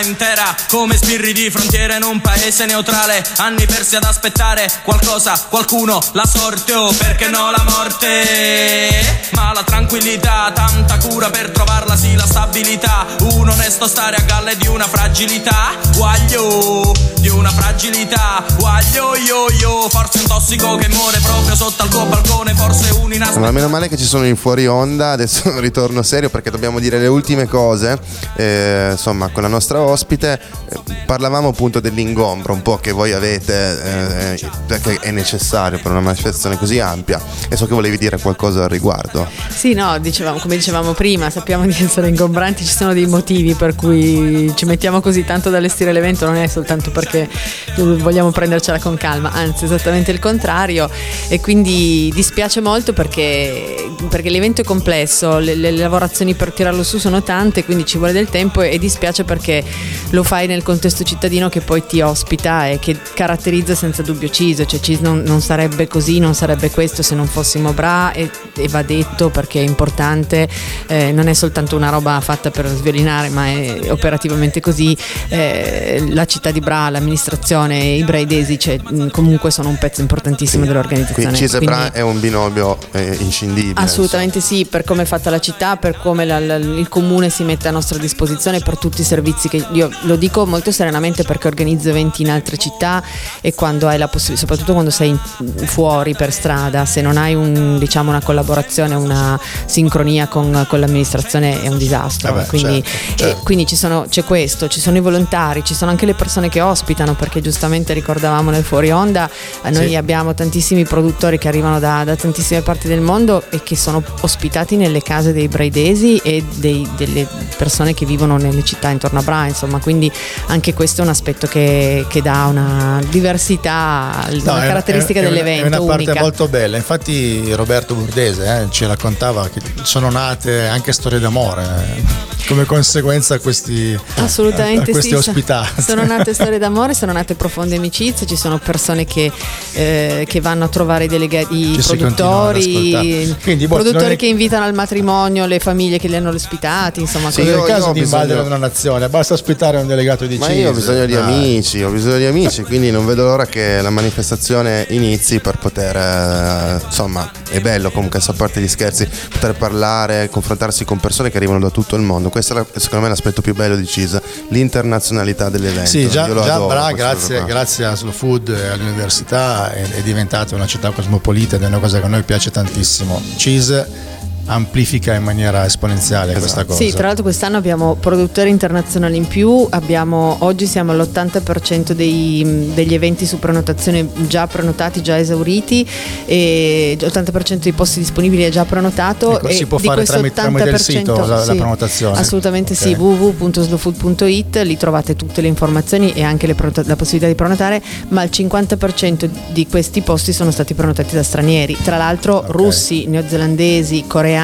intera. 0.00 0.54
Come 0.68 0.96
spirri 0.96 1.32
di 1.32 1.50
frontiera 1.50 1.96
in 1.96 2.02
un 2.02 2.20
paese 2.20 2.66
neutrale. 2.66 3.24
Anni 3.36 3.66
persi 3.66 3.96
ad 3.96 4.04
aspettare 4.04 4.70
qualcosa, 4.84 5.40
qualcuno, 5.48 6.00
la 6.12 6.26
sorte 6.26 6.74
o 6.74 6.92
perché 6.92 7.28
no 7.28 7.50
la 7.50 7.64
morte. 7.68 9.28
Ma 9.32 9.52
la 9.52 9.62
tranquillità, 9.62 10.50
tanta 10.54 10.98
cura 10.98 11.30
per 11.30 11.50
trovarla 11.50 11.96
sì 11.96 12.14
la 12.14 12.26
stabilità. 12.26 13.06
Un 13.20 13.48
onesto 13.48 13.86
stare 13.86 14.16
a 14.16 14.22
galle 14.22 14.56
di 14.56 14.66
una 14.66 14.86
fragilità. 14.86 15.76
Guaglio, 15.96 16.92
di 17.20 17.28
una 17.28 17.50
fragilità. 17.50 18.44
Guaglio 18.56 19.14
io 19.16 19.46
io, 19.60 19.88
forse 19.88 20.18
un 20.18 20.26
tossico 20.26 20.76
che 20.76 20.88
muore 20.88 21.18
proprio 21.20 21.54
sotto 21.54 21.82
al 21.82 21.88
tuo 21.88 22.04
balcone 22.06 22.54
Forse 22.54 22.90
un 23.00 23.12
inaspetto 23.12 23.40
Ma 23.40 23.50
meno 23.52 23.68
male 23.68 23.88
che 23.88 23.96
ci 23.96 24.04
sono 24.04 24.26
in 24.26 24.36
fuori 24.36 24.66
onda, 24.66 25.12
adesso 25.12 25.58
ritorno 25.60 26.02
serio 26.02 26.28
perché 26.28 26.50
dobbiamo 26.50 26.80
dire 26.80 26.98
le 26.98 27.06
ultime 27.06 27.46
cose. 27.46 27.98
Eh, 28.36 28.88
insomma, 28.92 29.28
con 29.28 29.42
la 29.42 29.48
nostra 29.48 29.80
ospite 29.88 30.40
eh, 30.68 30.78
parlavamo 31.06 31.48
appunto 31.48 31.80
dell'ingombro 31.80 32.52
un 32.52 32.62
po' 32.62 32.76
che 32.78 32.92
voi 32.92 33.12
avete, 33.12 34.34
eh, 34.34 34.50
perché 34.66 34.98
è 35.00 35.10
necessario 35.10 35.78
per 35.78 35.90
una 35.90 36.00
manifestazione 36.00 36.56
così 36.56 36.78
ampia. 36.80 37.20
E 37.48 37.56
so 37.56 37.66
che 37.66 37.74
volevi 37.74 37.96
dire 37.98 38.18
qualcosa 38.18 38.64
al 38.64 38.68
riguardo. 38.68 39.26
Sì, 39.48 39.74
no, 39.74 39.98
dicevamo, 39.98 40.38
come 40.38 40.56
dicevamo 40.56 40.92
prima, 40.92 41.30
sappiamo 41.30 41.66
di 41.66 41.76
essere 41.78 42.08
ingombranti, 42.08 42.64
ci 42.64 42.72
sono 42.72 42.92
dei 42.92 43.06
motivi 43.06 43.54
per 43.54 43.74
cui 43.74 44.52
ci 44.54 44.64
mettiamo 44.64 45.00
così 45.00 45.24
tanto 45.24 45.48
ad 45.48 45.54
allestire 45.54 45.92
l'evento, 45.92 46.26
non 46.26 46.36
è 46.36 46.46
soltanto 46.46 46.90
perché 46.90 47.28
vogliamo 47.76 48.30
prendercela 48.30 48.78
con 48.78 48.96
calma, 48.96 49.32
anzi 49.32 49.64
esattamente 49.64 50.10
il 50.10 50.18
contrario 50.18 50.90
e 51.28 51.40
quindi 51.40 52.10
dispiace 52.14 52.60
molto 52.60 52.92
perché, 52.92 53.90
perché 54.08 54.30
l'evento 54.30 54.60
è 54.60 54.64
complesso, 54.64 55.38
le, 55.38 55.54
le 55.54 55.70
lavorazioni 55.72 56.34
per 56.34 56.52
tirarlo 56.52 56.82
su 56.82 56.98
sono 56.98 57.22
tante, 57.22 57.64
quindi 57.64 57.86
ci 57.86 57.98
vuole 57.98 58.12
del 58.12 58.28
tempo 58.28 58.60
e 58.62 58.78
dispiace 58.78 59.24
perché 59.24 59.64
lo 60.10 60.22
fai 60.22 60.46
nel 60.46 60.62
contesto 60.62 61.04
cittadino 61.04 61.48
che 61.48 61.60
poi 61.60 61.84
ti 61.86 62.00
ospita 62.00 62.66
e 62.68 62.78
che 62.78 62.96
caratterizza 63.14 63.74
senza 63.74 64.02
dubbio 64.02 64.28
CISO, 64.30 64.64
cioè 64.64 64.80
CIS 64.80 65.00
non, 65.00 65.22
non 65.26 65.40
sarebbe 65.40 65.86
così, 65.86 66.18
non 66.18 66.34
sarebbe 66.34 66.70
questo 66.70 67.02
se 67.02 67.14
non 67.14 67.26
fossimo 67.26 67.72
bra 67.72 68.12
e, 68.12 68.30
e 68.56 68.68
va 68.68 68.82
detto 68.82 69.28
perché 69.30 69.60
è 69.60 69.66
importante, 69.66 70.48
eh, 70.86 71.12
non 71.12 71.28
è 71.28 71.34
soltanto 71.34 71.76
una 71.76 71.90
roba 71.90 72.20
fatta 72.20 72.50
per 72.50 72.66
sviolinare 72.68 73.28
ma 73.28 73.46
è 73.46 73.90
operativamente 73.90 74.60
così, 74.60 74.96
eh, 75.28 76.04
la 76.08 76.24
città 76.24 76.50
di 76.50 76.60
Bra, 76.60 76.88
l'amministrazione, 76.90 77.78
i 77.78 78.02
braidesi 78.04 78.58
cioè, 78.58 78.78
mh, 78.78 79.08
comunque 79.10 79.50
sono 79.50 79.68
un 79.68 79.78
pezzo 79.78 80.00
importantissimo 80.00 80.64
dell'organizzazione. 80.64 81.28
Quindi 81.28 81.38
Cise 81.38 81.58
Quindi- 81.58 81.74
Bra 81.76 81.92
è 81.92 82.00
un 82.00 82.18
binomio 82.20 82.78
eh, 82.92 83.16
inscindibile. 83.20 83.74
Assolutamente 83.80 84.40
sì, 84.40 84.66
per 84.68 84.84
come 84.84 85.02
è 85.02 85.06
fatta 85.06 85.30
la 85.30 85.38
città, 85.40 85.76
per 85.76 85.98
come 85.98 86.24
la- 86.24 86.38
la- 86.40 86.56
il 86.56 86.88
comune 86.88 87.30
si 87.30 87.42
mette 87.44 87.68
a 87.68 87.70
nostra 87.70 87.98
disposizione, 87.98 88.60
per 88.60 88.76
tutti 88.78 89.00
i 89.00 89.04
servizi 89.04 89.48
che 89.48 89.64
io 89.72 89.90
lo 90.02 90.16
dico 90.16 90.46
molto 90.46 90.70
serenamente 90.70 91.22
perché 91.24 91.46
organizzo 91.48 91.88
eventi 91.90 92.22
in 92.22 92.30
altre 92.30 92.56
città 92.56 93.02
e 93.40 93.54
quando 93.54 93.86
hai 93.88 93.98
la 93.98 94.08
possibilità, 94.08 94.40
soprattutto 94.40 94.72
quando 94.72 94.90
sei 94.90 95.08
in- 95.10 95.18
fuori 95.66 96.14
per 96.14 96.32
strada, 96.32 96.84
se 96.84 97.00
non 97.00 97.16
hai 97.16 97.34
un, 97.34 97.78
diciamo, 97.78 98.10
una 98.10 98.22
collaborazione, 98.22 98.94
una 98.94 99.38
sincronia 99.66 100.26
con, 100.28 100.64
con 100.68 100.80
l'amministrazione 100.80 101.62
è 101.62 101.68
un 101.68 101.78
disastro. 101.78 102.30
Eh 102.30 102.32
beh, 102.40 102.46
quindi 102.46 102.82
certo, 102.82 103.22
eh, 103.22 103.26
certo. 103.28 103.40
quindi 103.44 103.66
ci 103.66 103.76
sono- 103.76 104.06
c'è 104.08 104.24
questo, 104.24 104.68
ci 104.68 104.80
sono 104.80 104.96
i 104.96 105.00
volontari, 105.00 105.64
ci 105.64 105.74
sono 105.74 105.90
anche 105.90 106.06
le 106.06 106.14
persone 106.14 106.48
che 106.48 106.60
ospitano, 106.60 107.14
perché 107.14 107.40
giustamente 107.40 107.92
ricordavamo 107.92 108.50
nel 108.50 108.64
fuori 108.64 108.90
onda, 108.90 109.28
eh, 109.62 109.70
noi 109.70 109.88
Sì. 109.88 109.96
abbiamo 109.96 110.34
tantissimi 110.34 110.84
produttori 110.84 111.38
che 111.38 111.48
arrivano 111.48 111.78
da, 111.78 112.04
da 112.04 112.16
tantissime 112.16 112.62
parti 112.62 112.88
del 112.88 113.00
mondo 113.00 113.42
e 113.50 113.62
che 113.62 113.76
sono 113.76 114.02
ospitati 114.20 114.76
nelle 114.76 115.02
case 115.02 115.32
dei 115.32 115.48
braidesi 115.48 116.16
e 116.22 116.44
dei- 116.56 116.88
delle 116.96 117.26
persone 117.56 117.94
che 117.94 118.06
vivono 118.06 118.36
nelle 118.36 118.64
città 118.64 118.88
intorno 118.90 119.18
a 119.18 119.22
Bra, 119.22 119.46
insomma, 119.58 119.80
quindi 119.80 120.10
anche 120.46 120.72
questo 120.72 121.00
è 121.00 121.04
un 121.04 121.10
aspetto 121.10 121.48
che, 121.48 122.04
che 122.08 122.22
dà 122.22 122.44
una 122.46 123.00
diversità, 123.08 124.26
No, 124.44 124.52
una 124.52 124.64
è- 124.64 124.66
caratteristica 124.68 125.18
è- 125.20 125.22
è 125.24 125.26
una- 125.26 125.34
dell'evento 125.36 125.64
È 125.64 125.78
una 125.78 125.86
parte 125.86 126.04
unica. 126.04 126.20
molto 126.20 126.48
bella. 126.48 126.76
Infatti, 126.76 127.52
Roberto 127.54 127.94
Burdese 127.94 128.44
eh, 128.62 128.66
ci 128.70 128.86
raccontava 128.86 129.48
che 129.48 129.60
sono 129.82 130.10
nate 130.10 130.66
anche 130.68 130.92
storie 130.92 131.18
d'amore 131.18 131.62
eh, 131.64 132.46
come 132.46 132.64
conseguenza 132.64 133.34
a 133.34 133.38
questi, 133.40 133.98
Assolutamente 134.16 134.90
a 134.90 134.92
questi 134.92 135.10
sì, 135.10 135.14
ospitati. 135.14 135.82
Sono 135.82 136.04
nate 136.04 136.32
storie 136.34 136.58
d'amore, 136.58 136.94
sono 136.94 137.12
nate 137.12 137.34
profonde 137.34 137.76
amicizie, 137.76 138.26
ci 138.26 138.36
sono 138.36 138.58
persone 138.58 139.04
che, 139.04 139.30
eh, 139.72 140.24
che 140.28 140.40
vanno 140.40 140.64
a 140.64 140.68
trovare 140.68 141.04
i, 141.04 141.08
delegati, 141.08 141.72
i 141.72 141.82
produttori. 141.84 143.36
Quindi, 143.42 143.66
boh, 143.66 143.76
produttori 143.76 144.14
è- 144.14 144.16
che 144.16 144.26
invitano 144.26 144.64
al 144.64 144.74
matrimonio 144.74 145.46
le 145.46 145.58
famiglie 145.58 145.98
che 145.98 146.08
li 146.08 146.16
hanno 146.16 146.30
ospitati, 146.30 147.00
insomma, 147.00 147.30
Sì, 147.30 147.40
è 147.40 147.44
il 147.44 147.50
io- 147.50 147.62
caso 147.64 147.86
io 147.88 147.92
di 147.92 148.00
bisogno- 148.00 148.22
invadere 148.22 148.46
una 148.46 148.56
nazione, 148.56 149.08
basta 149.08 149.36
ospitare 149.38 149.78
un 149.78 149.86
delegato 149.86 150.26
di 150.26 150.36
Ma 150.36 150.50
io 150.50 150.70
ho 150.70 150.72
bisogno 150.72 151.06
di 151.06 151.14
Ah, 151.14 151.24
amici, 151.24 151.82
ho 151.82 151.90
bisogno 151.90 152.16
di 152.18 152.26
amici, 152.26 152.62
quindi 152.62 152.90
non 152.90 153.06
vedo 153.06 153.24
l'ora 153.24 153.46
che 153.46 153.80
la 153.80 153.90
manifestazione 153.90 154.86
inizi 154.90 155.38
per 155.40 155.58
poter, 155.58 155.96
eh, 155.96 156.84
insomma, 156.84 157.30
è 157.48 157.60
bello 157.60 157.90
comunque, 157.90 158.20
a 158.24 158.32
parte 158.32 158.60
gli 158.60 158.68
scherzi, 158.68 159.08
poter 159.30 159.54
parlare, 159.54 160.28
confrontarsi 160.28 160.84
con 160.84 160.98
persone 160.98 161.30
che 161.30 161.36
arrivano 161.36 161.60
da 161.60 161.70
tutto 161.70 161.96
il 161.96 162.02
mondo. 162.02 162.28
Questo 162.30 162.58
è 162.58 162.78
secondo 162.78 163.04
me 163.04 163.10
l'aspetto 163.10 163.40
più 163.40 163.54
bello 163.54 163.76
di 163.76 163.86
CISA, 163.86 164.20
l'internazionalità 164.48 165.48
dell'evento. 165.48 165.88
Sì, 165.88 166.08
già, 166.08 166.26
già 166.26 166.54
adoro, 166.54 166.66
Bra, 166.66 166.92
grazie, 166.92 167.44
grazie 167.44 167.84
a 167.84 167.94
Slow 167.94 168.12
Food 168.12 168.48
e 168.48 168.68
all'università 168.68 169.72
è, 169.72 169.82
è 169.82 170.02
diventata 170.02 170.54
una 170.54 170.66
città 170.66 170.90
cosmopolita 170.90 171.56
ed 171.56 171.62
è 171.62 171.66
una 171.66 171.78
cosa 171.78 172.00
che 172.00 172.06
a 172.06 172.08
noi 172.08 172.22
piace 172.22 172.50
tantissimo. 172.50 173.22
Cheese 173.36 174.16
amplifica 174.48 175.14
in 175.14 175.22
maniera 175.22 175.64
esponenziale 175.64 176.32
questa 176.34 176.64
cosa. 176.64 176.82
Sì, 176.82 176.92
tra 176.92 177.06
l'altro 177.06 177.22
quest'anno 177.22 177.56
abbiamo 177.56 177.94
produttori 177.94 178.50
internazionali 178.50 179.16
in 179.16 179.26
più, 179.26 179.66
abbiamo, 179.70 180.36
oggi 180.40 180.66
siamo 180.66 180.92
all'80% 180.92 181.92
dei- 181.92 182.70
degli 182.74 182.94
eventi 182.94 183.26
su 183.26 183.38
prenotazione 183.38 184.06
già 184.26 184.46
prenotati, 184.46 185.02
già 185.02 185.18
esauriti 185.18 185.86
e 186.26 186.96
l'80% 187.00 187.56
dei 187.62 187.72
posti 187.72 187.98
disponibili 188.00 188.42
è 188.42 188.50
già 188.50 188.64
prenotato. 188.64 189.36
Ecco, 189.36 189.48
e 189.48 189.52
si 189.52 189.66
può 189.66 189.78
di 189.78 189.84
fare 189.84 189.96
questo 190.04 190.14
tramite- 190.14 190.40
tramite 190.40 190.68
il 190.70 190.78
sito 190.78 191.14
la- 191.18 191.26
la 191.26 191.42
sì, 191.44 191.54
prenotazione? 191.56 192.18
Assolutamente 192.18 192.72
Ok. 192.72 192.78
sì, 192.78 192.94
www.slowfood.it, 192.94 194.56
lì 194.64 194.76
trovate 194.76 195.14
tutte 195.16 195.40
le 195.40 195.48
informazioni 195.48 196.12
e 196.12 196.22
anche 196.22 196.46
le 196.46 196.54
prenota- 196.54 196.82
la 196.86 196.96
possibilità 196.96 197.28
di 197.28 197.34
prenotare, 197.34 197.82
ma 198.08 198.22
il 198.22 198.30
50% 198.32 199.28
di 199.52 199.66
questi 199.66 200.00
posti 200.00 200.32
sono 200.32 200.50
stati 200.50 200.74
prenotati 200.74 201.14
da 201.14 201.22
stranieri, 201.22 201.76
tra 201.82 201.96
l'altro 201.96 202.44
russi, 202.48 203.06
neozelandesi, 203.06 204.04
coreani, 204.06 204.36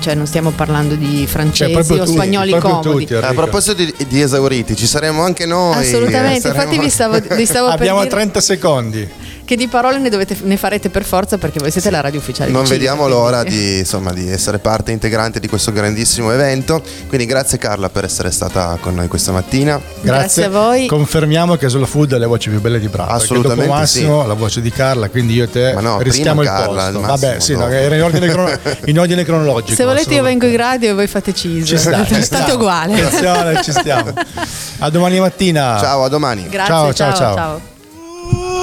cioè 0.00 0.14
non 0.14 0.26
stiamo 0.26 0.50
parlando 0.50 0.94
di 0.94 1.26
francesi 1.26 1.72
proprio 1.72 2.02
o 2.02 2.04
tutti, 2.04 2.12
spagnoli 2.12 2.58
comodi. 2.58 3.06
tutti, 3.06 3.14
A 3.14 3.32
proposito 3.34 3.74
di, 3.74 3.94
di 4.08 4.20
esauriti, 4.20 4.74
ci 4.76 4.86
saremo 4.86 5.22
anche 5.22 5.46
noi. 5.46 5.74
Assolutamente, 5.76 6.48
eh, 6.48 6.52
saremo- 6.52 6.62
infatti 6.62 6.78
vi 6.78 6.90
stavo, 6.90 7.18
vi 7.36 7.46
stavo 7.46 7.66
per 7.70 7.74
Abbiamo 7.80 7.98
dire 8.00 8.10
30 8.10 8.40
secondi. 8.40 9.08
Che 9.46 9.56
di 9.56 9.68
parole 9.68 9.98
ne, 9.98 10.10
dovete- 10.10 10.36
ne 10.42 10.56
farete 10.58 10.90
per 10.90 11.04
forza 11.04 11.38
perché 11.38 11.58
voi 11.60 11.70
siete 11.70 11.88
la 11.90 12.00
radio 12.02 12.18
ufficiale. 12.20 12.50
Non 12.50 12.62
di 12.62 12.66
Cile, 12.66 12.78
vediamo 12.78 13.04
quindi- 13.04 13.18
l'ora 13.18 13.42
di, 13.44 13.78
insomma, 13.78 14.12
di 14.12 14.28
essere 14.30 14.58
parte 14.58 14.90
integrante 14.92 15.40
di 15.40 15.48
questo 15.48 15.72
grandissimo 15.72 16.30
evento. 16.32 16.82
Quindi 17.06 17.24
grazie 17.26 17.56
Carla 17.56 17.88
per 17.88 18.04
essere 18.04 18.30
stata 18.30 18.76
con 18.80 18.94
noi 18.94 19.08
questa 19.08 19.32
mattina. 19.32 19.80
Grazie 20.02 20.44
a 20.44 20.50
voi. 20.50 20.86
Confermiamo 20.88 21.56
che 21.56 21.68
Slow 21.70 21.86
Food 21.86 22.14
è 22.14 22.18
le 22.18 22.26
voci 22.26 22.50
più 22.50 22.60
belle 22.60 22.78
di 22.80 22.88
Brava. 22.88 23.12
Assolutamente 23.12 23.66
Dopo 23.66 23.78
Massimo, 23.78 24.22
sì. 24.22 24.28
la 24.28 24.34
voce 24.34 24.60
di 24.60 24.70
Carla, 24.70 25.08
quindi 25.08 25.34
io 25.34 25.44
e 25.44 25.50
te 25.50 25.72
Ma 25.72 25.80
no, 25.80 26.00
rischiamo 26.00 26.42
il 26.42 26.48
prima 26.48 26.62
Carla, 26.64 26.82
posto. 26.82 26.98
il 26.98 27.06
Vabbè, 27.06 27.40
sì, 27.40 27.54
no, 27.56 27.68
era 27.68 27.94
in 27.94 28.02
ordine, 28.02 28.26
crono- 28.28 28.58
in 28.86 28.98
ordine 28.98 29.24
cronologico. 29.24 29.74
Se 29.76 29.84
volete 29.84 30.12
io 30.12 30.22
vengo 30.24 30.44
in 30.46 30.56
radio 30.56 30.90
e 30.90 30.92
voi 30.94 31.06
fate 31.06 31.32
cheese. 31.32 31.64
Ci 31.66 31.78
sta, 31.78 32.04
ci 32.04 32.20
State 32.20 32.42
sta. 32.44 32.54
uguale. 32.54 32.94
Attenzione, 33.00 33.62
ci 33.62 33.70
stiamo. 33.70 34.12
A 34.80 34.90
domani 34.90 35.20
mattina. 35.20 35.78
Ciao, 35.78 36.04
a 36.04 36.08
domani. 36.08 36.48
Grazie, 36.48 36.66
Ciao, 36.74 36.92
ciao, 36.92 37.14
ciao, 37.14 37.34
ciao. 37.36 37.75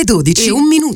12 0.04 0.48
e 0.48 0.50
un 0.52 0.66
minuto. 0.68 0.84